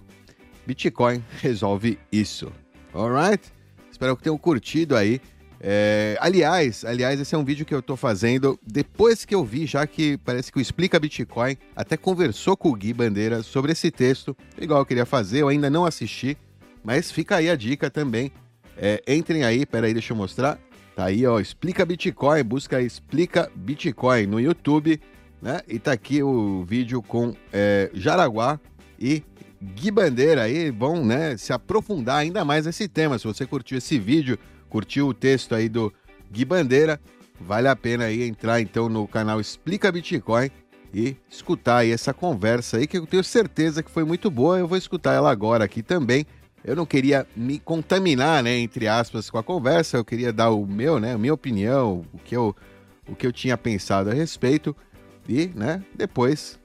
Bitcoin 0.67 1.23
resolve 1.41 1.99
isso. 2.11 2.53
Alright? 2.95 3.53
Espero 3.91 4.17
que 4.17 4.23
tenham 4.23 4.39
curtido 4.39 4.97
aí 4.97 5.21
é, 5.65 6.19
aliás, 6.21 6.85
aliás, 6.85 7.21
esse 7.21 7.33
é 7.37 7.39
um 7.39 7.45
vídeo 7.45 7.65
que 7.65 7.73
eu 7.73 7.79
estou 7.79 7.97
fazendo 7.97 8.59
depois 8.67 9.25
que 9.25 9.33
eu 9.33 9.45
vi, 9.45 9.65
já 9.65 9.87
que 9.87 10.19
parece 10.19 10.51
que 10.51 10.59
o 10.59 10.61
Explica 10.61 10.99
Bitcoin 10.99 11.57
até 11.77 11.97
conversou 11.97 12.57
com 12.57 12.69
o 12.71 12.75
Gui 12.75 12.93
Bandeira 12.93 13.45
sobre 13.45 13.71
esse 13.71 13.89
texto, 13.89 14.37
igual 14.61 14.81
eu 14.81 14.87
queria 14.87 15.07
fazer, 15.07 15.43
eu 15.43 15.49
ainda 15.49 15.71
não 15.71 15.85
assisti, 15.85 16.37
mas 16.83 17.13
fica 17.13 17.37
aí 17.37 17.49
a 17.49 17.55
dica 17.55 17.89
também. 17.89 18.33
É, 18.77 19.01
entrem 19.07 19.45
aí, 19.45 19.65
peraí, 19.65 19.93
deixa 19.93 20.13
eu 20.13 20.17
mostrar. 20.17 20.59
Tá 20.97 21.05
aí, 21.05 21.25
ó, 21.25 21.39
Explica 21.39 21.87
Bitcoin, 21.87 22.43
busca 22.43 22.83
Explica 22.83 23.49
Bitcoin 23.55 24.27
no 24.27 24.41
YouTube, 24.41 25.01
né? 25.41 25.61
E 25.69 25.79
tá 25.79 25.93
aqui 25.93 26.25
o 26.25 26.65
vídeo 26.65 27.01
com 27.01 27.37
é, 27.53 27.89
Jaraguá 27.95 28.59
e 28.99 29.23
Gui 29.63 29.93
Bandeira 29.93 30.43
aí, 30.43 30.73
vão, 30.73 31.05
né, 31.05 31.37
se 31.37 31.53
aprofundar 31.53 32.17
ainda 32.17 32.45
mais 32.45 32.67
nesse 32.67 32.89
tema. 32.89 33.17
Se 33.17 33.27
você 33.29 33.47
curtiu 33.47 33.79
esse 33.79 33.97
vídeo, 33.97 34.37
curtiu 34.73 35.07
o 35.09 35.13
texto 35.13 35.55
aí 35.55 35.69
do 35.69 35.93
Gui 36.31 36.47
Bandeira, 36.47 36.99
vale 37.39 37.69
a 37.69 37.77
pena 37.77 38.05
aí 38.05 38.23
entrar 38.23 38.59
então 38.59 38.89
no 38.89 39.07
canal 39.07 39.39
Explica 39.39 39.93
Bitcoin 39.93 40.51
e 40.95 41.15
escutar 41.29 41.79
aí 41.79 41.91
essa 41.91 42.15
conversa 42.15 42.79
aí 42.79 42.87
que 42.87 42.97
eu 42.97 43.07
tenho 43.07 43.23
certeza 43.23 43.83
que 43.83 43.91
foi 43.91 44.03
muito 44.03 44.31
boa. 44.31 44.59
Eu 44.59 44.67
vou 44.67 44.79
escutar 44.79 45.13
ela 45.13 45.31
agora 45.31 45.63
aqui 45.63 45.83
também. 45.83 46.25
Eu 46.65 46.75
não 46.75 46.87
queria 46.87 47.27
me 47.37 47.59
contaminar, 47.59 48.43
né, 48.43 48.57
entre 48.57 48.89
aspas, 48.89 49.29
com 49.29 49.37
a 49.37 49.43
conversa. 49.43 49.99
Eu 49.99 50.05
queria 50.07 50.33
dar 50.33 50.51
o 50.51 50.65
meu, 50.65 50.99
né, 50.99 51.13
a 51.13 51.19
minha 51.19 51.35
opinião, 51.35 52.07
o 52.11 52.19
que 52.19 52.35
eu, 52.35 52.57
o 53.07 53.15
que 53.15 53.27
eu 53.27 53.33
tinha 53.33 53.59
pensado 53.59 54.09
a 54.09 54.15
respeito 54.15 54.75
e, 55.29 55.51
né, 55.55 55.83
depois 55.95 56.59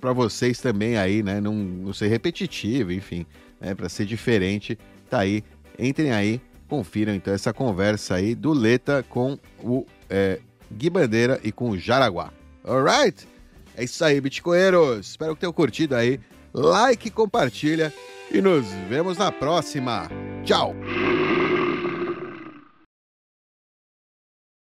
para 0.00 0.12
vocês 0.14 0.60
também 0.60 0.96
aí, 0.96 1.22
né, 1.22 1.42
não, 1.42 1.52
não 1.52 1.92
ser 1.92 2.06
repetitivo, 2.06 2.90
enfim, 2.90 3.26
né, 3.60 3.74
para 3.74 3.88
ser 3.90 4.06
diferente, 4.06 4.78
tá 5.10 5.18
aí. 5.18 5.44
Entrem 5.78 6.12
aí, 6.12 6.40
confiram 6.70 7.12
então 7.12 7.34
essa 7.34 7.52
conversa 7.52 8.14
aí 8.14 8.34
do 8.34 8.52
Leta 8.52 9.04
com 9.08 9.36
o 9.58 9.84
é, 10.08 10.38
Gui 10.72 10.88
Bandeira 10.88 11.40
e 11.42 11.50
com 11.50 11.70
o 11.70 11.76
Jaraguá. 11.76 12.32
Alright? 12.64 13.28
É 13.76 13.82
isso 13.82 14.04
aí, 14.04 14.20
Bitcoinheiros. 14.20 15.08
Espero 15.08 15.34
que 15.34 15.40
tenham 15.40 15.52
curtido 15.52 15.96
aí. 15.96 16.20
Like, 16.54 17.10
compartilha 17.10 17.92
e 18.30 18.40
nos 18.40 18.66
vemos 18.88 19.18
na 19.18 19.32
próxima. 19.32 20.08
Tchau! 20.44 20.74